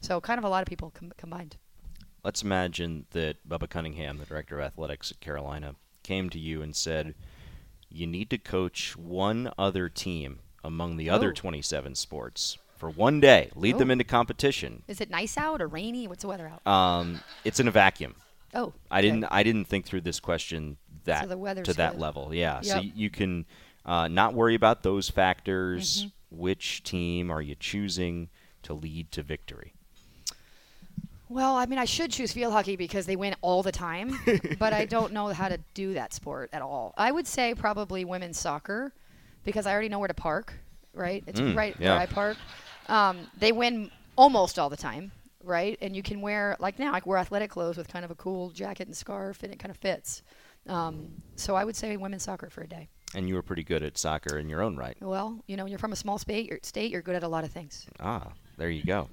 so, 0.00 0.22
kind 0.22 0.38
of 0.38 0.44
a 0.44 0.48
lot 0.48 0.62
of 0.62 0.66
people 0.66 0.90
com- 0.90 1.12
combined. 1.18 1.58
Let's 2.24 2.42
imagine 2.42 3.04
that 3.10 3.46
Bubba 3.46 3.68
Cunningham, 3.68 4.16
the 4.16 4.24
director 4.24 4.58
of 4.58 4.64
athletics 4.64 5.10
at 5.10 5.20
Carolina, 5.20 5.74
came 6.02 6.30
to 6.30 6.38
you 6.38 6.62
and 6.62 6.74
said, 6.74 7.14
"You 7.90 8.06
need 8.06 8.30
to 8.30 8.38
coach 8.38 8.96
one 8.96 9.52
other 9.58 9.90
team 9.90 10.38
among 10.64 10.96
the 10.96 11.10
oh. 11.10 11.14
other 11.14 11.34
27 11.34 11.94
sports." 11.94 12.56
For 12.78 12.90
one 12.90 13.20
day, 13.20 13.50
lead 13.54 13.74
oh. 13.74 13.78
them 13.78 13.90
into 13.90 14.04
competition. 14.04 14.82
Is 14.88 15.00
it 15.00 15.10
nice 15.10 15.36
out 15.36 15.60
or 15.60 15.68
rainy? 15.68 16.08
What's 16.08 16.22
the 16.22 16.28
weather 16.28 16.50
out? 16.50 16.66
Um, 16.70 17.20
it's 17.44 17.60
in 17.60 17.68
a 17.68 17.70
vacuum. 17.70 18.14
Oh, 18.54 18.72
I 18.90 19.02
didn't. 19.02 19.24
I 19.24 19.42
didn't 19.42 19.66
think 19.66 19.84
through 19.84 20.00
this 20.02 20.20
question 20.20 20.78
that 21.04 21.28
so 21.28 21.62
to 21.62 21.74
that 21.74 21.98
level. 21.98 22.34
Yeah, 22.34 22.60
yep. 22.62 22.64
so 22.64 22.80
you 22.80 23.10
can 23.10 23.44
uh, 23.84 24.08
not 24.08 24.34
worry 24.34 24.54
about 24.54 24.82
those 24.82 25.10
factors. 25.10 25.98
Mm-hmm. 25.98 26.08
Which 26.30 26.82
team 26.82 27.30
are 27.30 27.40
you 27.40 27.54
choosing 27.54 28.28
to 28.62 28.74
lead 28.74 29.10
to 29.12 29.22
victory? 29.22 29.72
Well, 31.30 31.56
I 31.56 31.66
mean, 31.66 31.78
I 31.78 31.84
should 31.84 32.10
choose 32.10 32.32
field 32.32 32.52
hockey 32.52 32.76
because 32.76 33.06
they 33.06 33.16
win 33.16 33.34
all 33.42 33.62
the 33.62 33.72
time, 33.72 34.18
but 34.58 34.72
I 34.72 34.86
don't 34.86 35.12
know 35.12 35.28
how 35.28 35.48
to 35.48 35.58
do 35.74 35.94
that 35.94 36.14
sport 36.14 36.50
at 36.52 36.62
all. 36.62 36.94
I 36.96 37.10
would 37.10 37.26
say 37.26 37.54
probably 37.54 38.04
women's 38.04 38.38
soccer 38.38 38.92
because 39.44 39.66
I 39.66 39.72
already 39.72 39.88
know 39.88 39.98
where 39.98 40.08
to 40.08 40.14
park. 40.14 40.54
Right, 40.94 41.22
it's 41.26 41.38
mm, 41.38 41.54
right 41.54 41.76
yeah. 41.78 41.92
where 41.92 42.00
I 42.00 42.06
park. 42.06 42.36
Um, 42.88 43.26
they 43.38 43.52
win 43.52 43.90
almost 44.16 44.58
all 44.58 44.68
the 44.70 44.76
time, 44.76 45.12
right? 45.44 45.78
And 45.80 45.94
you 45.94 46.02
can 46.02 46.20
wear 46.20 46.56
like 46.58 46.78
now 46.78 46.92
I 46.92 47.00
wear 47.04 47.18
athletic 47.18 47.50
clothes 47.50 47.76
with 47.76 47.88
kind 47.88 48.04
of 48.04 48.10
a 48.10 48.14
cool 48.14 48.50
jacket 48.50 48.86
and 48.88 48.96
scarf, 48.96 49.42
and 49.42 49.52
it 49.52 49.58
kind 49.58 49.70
of 49.70 49.76
fits. 49.76 50.22
Um, 50.66 51.22
so 51.36 51.54
I 51.54 51.64
would 51.64 51.76
say 51.76 51.96
women's 51.96 52.24
soccer 52.24 52.50
for 52.50 52.62
a 52.62 52.66
day. 52.66 52.88
And 53.14 53.26
you 53.26 53.34
were 53.36 53.42
pretty 53.42 53.64
good 53.64 53.82
at 53.82 53.96
soccer 53.96 54.38
in 54.38 54.48
your 54.50 54.60
own 54.60 54.76
right. 54.76 54.96
Well, 55.00 55.42
you 55.46 55.56
know, 55.56 55.64
you're 55.64 55.78
from 55.78 55.92
a 55.92 55.96
small 55.96 56.18
state. 56.18 56.46
You're, 56.46 56.58
state, 56.62 56.90
you're 56.90 57.00
good 57.00 57.14
at 57.14 57.22
a 57.22 57.28
lot 57.28 57.44
of 57.44 57.50
things. 57.50 57.86
Ah, 58.00 58.32
there 58.58 58.68
you 58.68 58.84
go. 58.84 59.08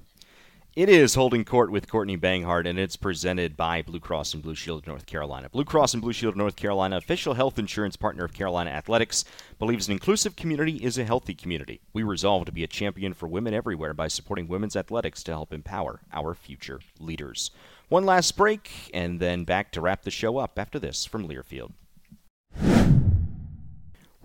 It 0.76 0.90
is 0.90 1.14
Holding 1.14 1.46
Court 1.46 1.72
with 1.72 1.88
Courtney 1.88 2.18
Banghart, 2.18 2.68
and 2.68 2.78
it's 2.78 2.96
presented 2.96 3.56
by 3.56 3.80
Blue 3.80 3.98
Cross 3.98 4.34
and 4.34 4.42
Blue 4.42 4.54
Shield 4.54 4.80
of 4.80 4.86
North 4.86 5.06
Carolina. 5.06 5.48
Blue 5.48 5.64
Cross 5.64 5.94
and 5.94 6.02
Blue 6.02 6.12
Shield 6.12 6.34
of 6.34 6.36
North 6.36 6.54
Carolina, 6.54 6.98
official 6.98 7.32
health 7.32 7.58
insurance 7.58 7.96
partner 7.96 8.26
of 8.26 8.34
Carolina 8.34 8.68
Athletics, 8.68 9.24
believes 9.58 9.88
an 9.88 9.92
inclusive 9.92 10.36
community 10.36 10.76
is 10.84 10.98
a 10.98 11.06
healthy 11.06 11.32
community. 11.34 11.80
We 11.94 12.02
resolve 12.02 12.44
to 12.44 12.52
be 12.52 12.62
a 12.62 12.66
champion 12.66 13.14
for 13.14 13.26
women 13.26 13.54
everywhere 13.54 13.94
by 13.94 14.08
supporting 14.08 14.48
women's 14.48 14.76
athletics 14.76 15.22
to 15.22 15.32
help 15.32 15.50
empower 15.50 16.02
our 16.12 16.34
future 16.34 16.80
leaders. 17.00 17.50
One 17.88 18.04
last 18.04 18.36
break, 18.36 18.90
and 18.92 19.18
then 19.18 19.44
back 19.44 19.72
to 19.72 19.80
wrap 19.80 20.02
the 20.02 20.10
show 20.10 20.36
up 20.36 20.58
after 20.58 20.78
this 20.78 21.06
from 21.06 21.26
Learfield. 21.26 21.72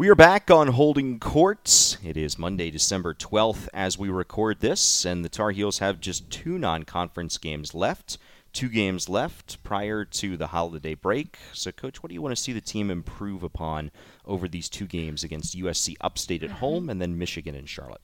We 0.02 0.10
are 0.10 0.16
back 0.16 0.50
on 0.50 0.70
Holding 0.70 1.20
Courts. 1.20 2.00
It 2.04 2.18
is 2.18 2.40
Monday, 2.40 2.72
December 2.72 3.14
12th 3.14 3.68
as 3.72 4.00
we 4.00 4.10
record 4.10 4.60
this, 4.60 5.06
and 5.06 5.24
the 5.24 5.30
Tar 5.30 5.52
Heels 5.52 5.78
have 5.78 6.00
just 6.00 6.32
two 6.32 6.58
non 6.58 6.86
conference 6.86 7.38
games 7.38 7.76
left. 7.76 8.18
Two 8.52 8.68
games 8.68 9.10
left 9.10 9.64
prior 9.64 10.04
to 10.06 10.38
the 10.38 10.48
holiday 10.48 10.96
break. 10.96 11.38
So, 11.54 11.72
Coach, 11.72 12.02
what 12.02 12.10
do 12.10 12.16
you 12.16 12.22
want 12.24 12.36
to 12.36 12.42
see 12.42 12.52
the 12.52 12.60
team 12.60 12.90
improve 12.90 13.44
upon 13.44 13.92
over 14.26 14.48
these 14.48 14.70
two 14.70 14.88
games 14.88 15.24
against 15.24 15.56
USC 15.56 15.98
Upstate 16.02 16.42
at 16.42 16.50
mm-hmm. 16.50 16.58
home 16.58 16.90
and 16.90 17.00
then 17.00 17.20
Michigan 17.20 17.54
and 17.54 17.70
Charlotte? 17.70 18.02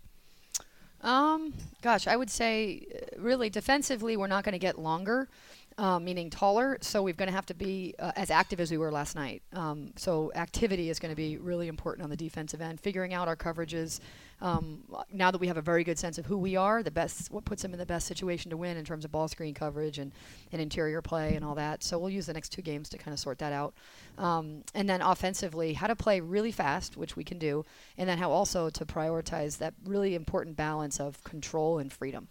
Um, 1.02 1.52
gosh, 1.82 2.06
I 2.06 2.16
would 2.16 2.30
say 2.30 2.86
uh, 2.94 3.20
really 3.20 3.50
defensively, 3.50 4.16
we're 4.16 4.28
not 4.28 4.44
going 4.44 4.54
to 4.54 4.60
get 4.60 4.78
longer 4.78 5.30
um, 5.78 6.06
meaning 6.06 6.30
taller. 6.30 6.78
So 6.82 7.04
we're 7.04 7.14
going 7.14 7.30
to 7.30 7.36
have 7.36 7.46
to 7.48 7.54
be 7.54 7.94
uh, 8.00 8.12
as 8.16 8.32
active 8.32 8.60
as 8.60 8.72
we 8.72 8.78
were 8.78 8.92
last 8.92 9.16
night. 9.16 9.44
Um, 9.54 9.94
so 9.96 10.32
activity 10.34 10.90
is 10.90 11.00
going 11.00 11.12
to 11.12 11.16
be 11.16 11.38
really 11.38 11.68
important 11.68 12.04
on 12.04 12.10
the 12.10 12.18
defensive 12.18 12.62
end. 12.62 12.80
Figuring 12.80 13.14
out 13.14 13.28
our 13.28 13.36
coverages. 13.36 14.00
Um, 14.42 14.84
now 15.12 15.32
that 15.32 15.40
we 15.40 15.48
have 15.48 15.58
a 15.58 15.62
very 15.62 15.84
good 15.84 15.98
sense 15.98 16.18
of 16.18 16.26
who 16.26 16.38
we 16.38 16.56
are, 16.56 16.84
the 16.84 16.92
best 16.92 17.32
what 17.32 17.46
puts 17.46 17.62
them 17.62 17.74
in 17.74 17.80
the 17.80 17.86
best 17.86 18.08
situation 18.08 18.50
to 18.52 18.58
win 18.58 18.78
in 18.78 18.86
terms 18.86 19.06
of 19.06 19.12
ball 19.12 19.28
screen 19.28 19.54
coverage 19.54 19.98
and, 20.00 20.12
and 20.52 20.62
interior 20.62 21.02
play 21.02 21.36
and 21.36 21.46
all 21.46 21.56
that. 21.56 21.84
So 21.84 21.98
we'll 22.00 22.10
use 22.10 22.26
the 22.26 22.34
next 22.34 22.50
two 22.50 22.62
games 22.62 22.90
to 22.90 22.98
kind 22.98 23.14
of 23.14 23.20
sort 23.20 23.40
that 23.40 23.54
out. 23.54 23.74
Um, 24.18 24.64
and 24.74 24.90
then 24.90 25.02
offensively, 25.02 25.74
how 25.74 25.88
to 25.88 25.96
play 25.96 26.20
really 26.22 26.52
fast, 26.52 26.98
which 26.98 27.16
we 27.16 27.24
can 27.24 27.38
do, 27.38 27.66
and 27.98 28.10
then 28.10 28.18
how 28.18 28.32
also 28.32 28.70
to 28.70 28.86
prioritize 28.86 29.58
that 29.60 29.76
really 29.86 30.16
important 30.16 30.56
balance 30.56 31.00
of 31.00 31.24
control 31.24 31.78
and 31.78 31.92
freedom. 31.92 32.28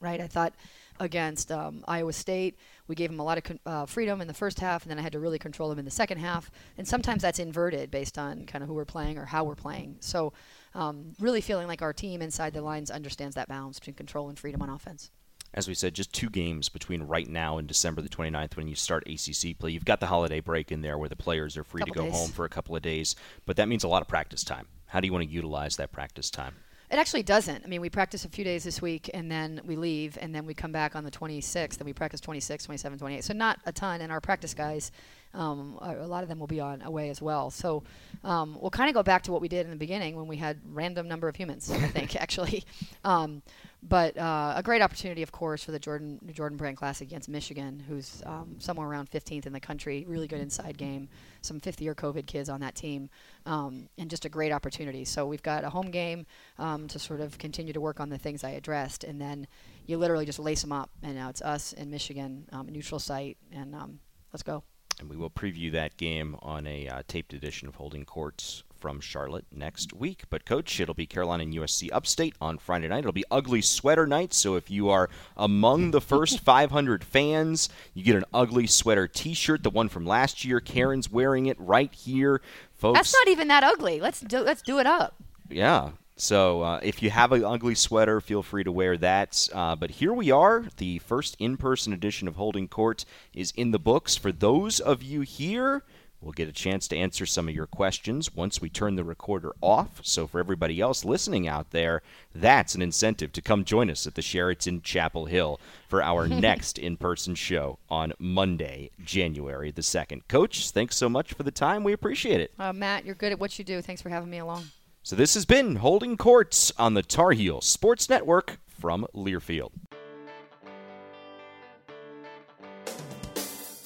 Right? 0.00 0.20
I 0.20 0.28
thought 0.28 0.54
against 1.00 1.50
um, 1.50 1.84
Iowa 1.88 2.12
State. 2.12 2.56
We 2.86 2.94
gave 2.94 3.10
them 3.10 3.18
a 3.18 3.24
lot 3.24 3.38
of 3.38 3.44
con- 3.44 3.60
uh, 3.66 3.86
freedom 3.86 4.20
in 4.20 4.28
the 4.28 4.34
first 4.34 4.60
half, 4.60 4.82
and 4.82 4.90
then 4.90 4.98
I 4.98 5.02
had 5.02 5.12
to 5.12 5.18
really 5.18 5.38
control 5.38 5.68
them 5.68 5.78
in 5.78 5.84
the 5.84 5.90
second 5.90 6.18
half. 6.18 6.50
And 6.78 6.86
sometimes 6.86 7.22
that's 7.22 7.38
inverted 7.38 7.90
based 7.90 8.18
on 8.18 8.46
kind 8.46 8.62
of 8.62 8.68
who 8.68 8.74
we're 8.74 8.84
playing 8.84 9.18
or 9.18 9.24
how 9.24 9.42
we're 9.42 9.56
playing. 9.56 9.96
So, 10.00 10.32
um, 10.74 11.14
really 11.18 11.40
feeling 11.40 11.66
like 11.66 11.82
our 11.82 11.92
team 11.92 12.22
inside 12.22 12.52
the 12.52 12.62
lines 12.62 12.90
understands 12.90 13.34
that 13.34 13.48
balance 13.48 13.80
between 13.80 13.94
control 13.94 14.28
and 14.28 14.38
freedom 14.38 14.62
on 14.62 14.70
offense 14.70 15.10
as 15.52 15.66
we 15.66 15.74
said, 15.74 15.94
just 15.94 16.12
two 16.12 16.30
games 16.30 16.68
between 16.68 17.02
right 17.02 17.28
now 17.28 17.58
and 17.58 17.66
December 17.66 18.02
the 18.02 18.08
29th 18.08 18.56
when 18.56 18.68
you 18.68 18.76
start 18.76 19.08
ACC 19.08 19.58
play. 19.58 19.70
You've 19.70 19.84
got 19.84 19.98
the 19.98 20.06
holiday 20.06 20.40
break 20.40 20.70
in 20.70 20.80
there 20.80 20.96
where 20.96 21.08
the 21.08 21.16
players 21.16 21.56
are 21.56 21.64
free 21.64 21.80
couple 21.80 21.94
to 21.94 21.98
go 21.98 22.04
days. 22.06 22.14
home 22.14 22.30
for 22.30 22.44
a 22.44 22.48
couple 22.48 22.76
of 22.76 22.82
days, 22.82 23.16
but 23.46 23.56
that 23.56 23.68
means 23.68 23.82
a 23.82 23.88
lot 23.88 24.02
of 24.02 24.08
practice 24.08 24.44
time. 24.44 24.68
How 24.86 25.00
do 25.00 25.06
you 25.06 25.12
want 25.12 25.24
to 25.24 25.30
utilize 25.30 25.76
that 25.76 25.90
practice 25.90 26.30
time? 26.30 26.54
It 26.90 26.98
actually 26.98 27.22
doesn't. 27.22 27.64
I 27.64 27.68
mean, 27.68 27.80
we 27.80 27.88
practice 27.88 28.24
a 28.24 28.28
few 28.28 28.44
days 28.44 28.64
this 28.64 28.82
week 28.82 29.08
and 29.14 29.30
then 29.30 29.60
we 29.64 29.76
leave 29.76 30.18
and 30.20 30.34
then 30.34 30.44
we 30.44 30.54
come 30.54 30.72
back 30.72 30.96
on 30.96 31.04
the 31.04 31.10
26th 31.10 31.76
and 31.76 31.86
we 31.86 31.92
practice 31.92 32.20
26, 32.20 32.64
27, 32.64 32.98
28. 32.98 33.24
So 33.24 33.32
not 33.32 33.60
a 33.64 33.70
ton. 33.70 34.00
And 34.00 34.10
our 34.10 34.20
practice 34.20 34.54
guys, 34.54 34.90
um, 35.32 35.78
a 35.80 35.98
a 36.00 36.08
lot 36.08 36.24
of 36.24 36.28
them 36.28 36.40
will 36.40 36.48
be 36.48 36.58
on 36.58 36.82
away 36.82 37.08
as 37.08 37.22
well. 37.22 37.50
So 37.52 37.84
um, 38.24 38.58
we'll 38.60 38.72
kind 38.72 38.88
of 38.88 38.94
go 38.94 39.04
back 39.04 39.22
to 39.22 39.32
what 39.32 39.40
we 39.40 39.46
did 39.46 39.66
in 39.66 39.70
the 39.70 39.76
beginning 39.76 40.16
when 40.16 40.26
we 40.26 40.36
had 40.36 40.58
random 40.68 41.06
number 41.06 41.28
of 41.28 41.36
humans, 41.36 41.70
I 41.70 41.78
think, 41.86 42.16
actually. 42.16 42.64
Um, 43.04 43.42
but 43.84 44.18
uh, 44.18 44.54
a 44.56 44.62
great 44.62 44.82
opportunity, 44.82 45.22
of 45.22 45.30
course, 45.30 45.62
for 45.62 45.70
the 45.70 45.78
Jordan 45.78 46.18
Jordan 46.32 46.58
Brand 46.58 46.76
Classic 46.76 47.06
against 47.06 47.28
Michigan, 47.28 47.84
who's 47.88 48.20
um, 48.26 48.56
somewhere 48.58 48.88
around 48.88 49.12
15th 49.12 49.46
in 49.46 49.52
the 49.52 49.60
country. 49.60 50.04
Really 50.08 50.26
good 50.26 50.40
inside 50.40 50.76
game. 50.76 51.08
Some 51.42 51.60
fifth-year 51.60 51.94
COVID 51.94 52.26
kids 52.26 52.48
on 52.48 52.60
that 52.60 52.74
team, 52.74 53.08
um, 53.46 53.88
and 53.98 54.10
just 54.10 54.24
a 54.24 54.28
great 54.28 54.52
opportunity. 54.52 55.04
So 55.04 55.26
we've 55.26 55.42
got 55.42 55.64
a 55.64 55.70
home 55.70 55.90
game 55.90 56.26
um, 56.58 56.88
to 56.88 56.98
sort 56.98 57.20
of 57.20 57.38
continue 57.38 57.72
to 57.72 57.80
work 57.80 58.00
on 58.00 58.08
the 58.08 58.18
things 58.18 58.44
I 58.44 58.50
addressed, 58.50 59.04
and 59.04 59.20
then 59.20 59.46
you 59.86 59.98
literally 59.98 60.26
just 60.26 60.38
lace 60.38 60.62
them 60.62 60.72
up. 60.72 60.90
And 61.02 61.14
now 61.14 61.28
it's 61.30 61.42
us 61.42 61.72
in 61.72 61.90
Michigan, 61.90 62.46
um, 62.52 62.68
neutral 62.68 62.98
site, 62.98 63.38
and 63.52 63.74
um, 63.74 64.00
let's 64.32 64.42
go. 64.42 64.62
And 64.98 65.08
we 65.08 65.16
will 65.16 65.30
preview 65.30 65.72
that 65.72 65.96
game 65.96 66.36
on 66.42 66.66
a 66.66 66.88
uh, 66.88 67.02
taped 67.08 67.32
edition 67.32 67.68
of 67.68 67.76
Holding 67.76 68.04
Courts 68.04 68.64
from 68.80 69.00
Charlotte 69.00 69.44
next 69.52 69.92
week. 69.92 70.22
But, 70.30 70.44
Coach, 70.46 70.80
it'll 70.80 70.94
be 70.94 71.06
Carolina 71.06 71.42
and 71.44 71.54
USC 71.54 71.90
upstate 71.92 72.34
on 72.40 72.58
Friday 72.58 72.88
night. 72.88 73.00
It'll 73.00 73.12
be 73.12 73.24
ugly 73.30 73.60
sweater 73.60 74.06
night. 74.06 74.32
So, 74.32 74.56
if 74.56 74.70
you 74.70 74.88
are 74.88 75.08
among 75.36 75.90
the 75.90 76.00
first 76.00 76.40
500 76.44 77.04
fans, 77.04 77.68
you 77.94 78.02
get 78.02 78.16
an 78.16 78.24
ugly 78.32 78.66
sweater 78.66 79.06
t 79.06 79.34
shirt, 79.34 79.62
the 79.62 79.70
one 79.70 79.88
from 79.88 80.06
last 80.06 80.44
year. 80.44 80.60
Karen's 80.60 81.10
wearing 81.10 81.46
it 81.46 81.56
right 81.60 81.92
here. 81.94 82.40
Folks, 82.72 82.98
That's 82.98 83.12
not 83.14 83.28
even 83.28 83.48
that 83.48 83.62
ugly. 83.62 84.00
Let's 84.00 84.20
do 84.20 84.38
let's 84.40 84.62
do 84.62 84.78
it 84.78 84.86
up. 84.86 85.14
yeah. 85.50 85.90
So 86.16 86.60
uh, 86.60 86.80
if 86.82 87.02
you 87.02 87.08
have 87.08 87.32
an 87.32 87.42
ugly 87.44 87.74
sweater, 87.74 88.20
feel 88.20 88.42
free 88.42 88.62
to 88.64 88.70
wear 88.70 88.98
that. 88.98 89.48
Uh, 89.54 89.74
but 89.74 89.90
here 89.92 90.12
we 90.12 90.30
are. 90.30 90.66
The 90.76 90.98
first 90.98 91.34
in-person 91.38 91.94
edition 91.94 92.28
of 92.28 92.36
Holding 92.36 92.68
Court 92.68 93.06
is 93.32 93.54
in 93.56 93.70
the 93.70 93.78
books. 93.78 94.16
For 94.16 94.30
those 94.30 94.80
of 94.80 95.02
you 95.02 95.22
here, 95.22 95.82
we'll 96.20 96.32
get 96.32 96.48
a 96.48 96.52
chance 96.52 96.86
to 96.88 96.96
answer 96.96 97.26
some 97.26 97.48
of 97.48 97.54
your 97.54 97.66
questions 97.66 98.34
once 98.34 98.60
we 98.60 98.68
turn 98.68 98.96
the 98.96 99.04
recorder 99.04 99.52
off. 99.60 100.00
So 100.02 100.26
for 100.26 100.40
everybody 100.40 100.80
else 100.80 101.04
listening 101.04 101.48
out 101.48 101.70
there, 101.70 102.02
that's 102.34 102.74
an 102.74 102.82
incentive 102.82 103.32
to 103.32 103.42
come 103.42 103.64
join 103.64 103.90
us 103.90 104.06
at 104.06 104.14
the 104.14 104.22
Sheraton 104.22 104.82
Chapel 104.82 105.26
Hill 105.26 105.60
for 105.88 106.02
our 106.02 106.28
next 106.28 106.78
in-person 106.78 107.34
show 107.34 107.78
on 107.88 108.12
Monday, 108.18 108.90
January 109.04 109.70
the 109.70 109.82
2nd. 109.82 110.22
Coach, 110.28 110.70
thanks 110.70 110.96
so 110.96 111.08
much 111.08 111.32
for 111.32 111.42
the 111.42 111.50
time. 111.50 111.84
We 111.84 111.92
appreciate 111.92 112.40
it. 112.40 112.52
Uh, 112.58 112.72
Matt, 112.72 113.04
you're 113.04 113.14
good 113.14 113.32
at 113.32 113.40
what 113.40 113.58
you 113.58 113.64
do. 113.64 113.80
Thanks 113.82 114.02
for 114.02 114.08
having 114.08 114.30
me 114.30 114.38
along. 114.38 114.64
So 115.02 115.16
this 115.16 115.34
has 115.34 115.46
been 115.46 115.76
Holding 115.76 116.16
Courts 116.16 116.72
on 116.78 116.94
the 116.94 117.02
Tar 117.02 117.32
Heel 117.32 117.60
Sports 117.62 118.08
Network 118.08 118.58
from 118.68 119.06
Learfield. 119.14 119.70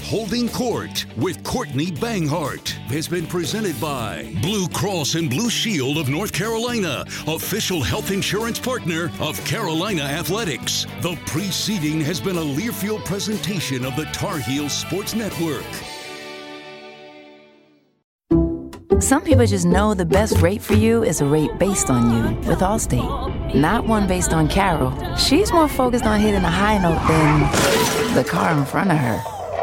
Holding 0.04 0.50
Court 0.50 1.06
with 1.16 1.42
Courtney 1.44 1.86
Banghart 1.86 2.68
has 2.88 3.08
been 3.08 3.26
presented 3.26 3.80
by 3.80 4.30
Blue 4.42 4.68
Cross 4.68 5.14
and 5.14 5.30
Blue 5.30 5.48
Shield 5.48 5.96
of 5.96 6.10
North 6.10 6.30
Carolina, 6.30 7.06
official 7.26 7.82
health 7.82 8.10
insurance 8.10 8.58
partner 8.58 9.10
of 9.18 9.42
Carolina 9.46 10.02
Athletics. 10.02 10.86
The 11.00 11.16
preceding 11.24 12.02
has 12.02 12.20
been 12.20 12.36
a 12.36 12.42
Learfield 12.42 13.02
presentation 13.06 13.86
of 13.86 13.96
the 13.96 14.04
Tar 14.12 14.36
Heel 14.36 14.68
Sports 14.68 15.14
Network. 15.14 15.64
Some 19.00 19.22
people 19.22 19.46
just 19.46 19.64
know 19.64 19.94
the 19.94 20.04
best 20.04 20.42
rate 20.42 20.60
for 20.60 20.74
you 20.74 21.02
is 21.02 21.22
a 21.22 21.26
rate 21.26 21.58
based 21.58 21.88
on 21.88 22.10
you 22.10 22.36
with 22.46 22.60
Allstate, 22.60 23.54
not 23.54 23.86
one 23.86 24.06
based 24.06 24.34
on 24.34 24.48
Carol. 24.48 24.92
She's 25.16 25.50
more 25.50 25.66
focused 25.66 26.04
on 26.04 26.20
hitting 26.20 26.44
a 26.44 26.50
high 26.50 26.76
note 26.76 27.00
than 27.08 28.14
the 28.14 28.22
car 28.22 28.52
in 28.52 28.66
front 28.66 28.92
of 28.92 28.98
her. 28.98 29.33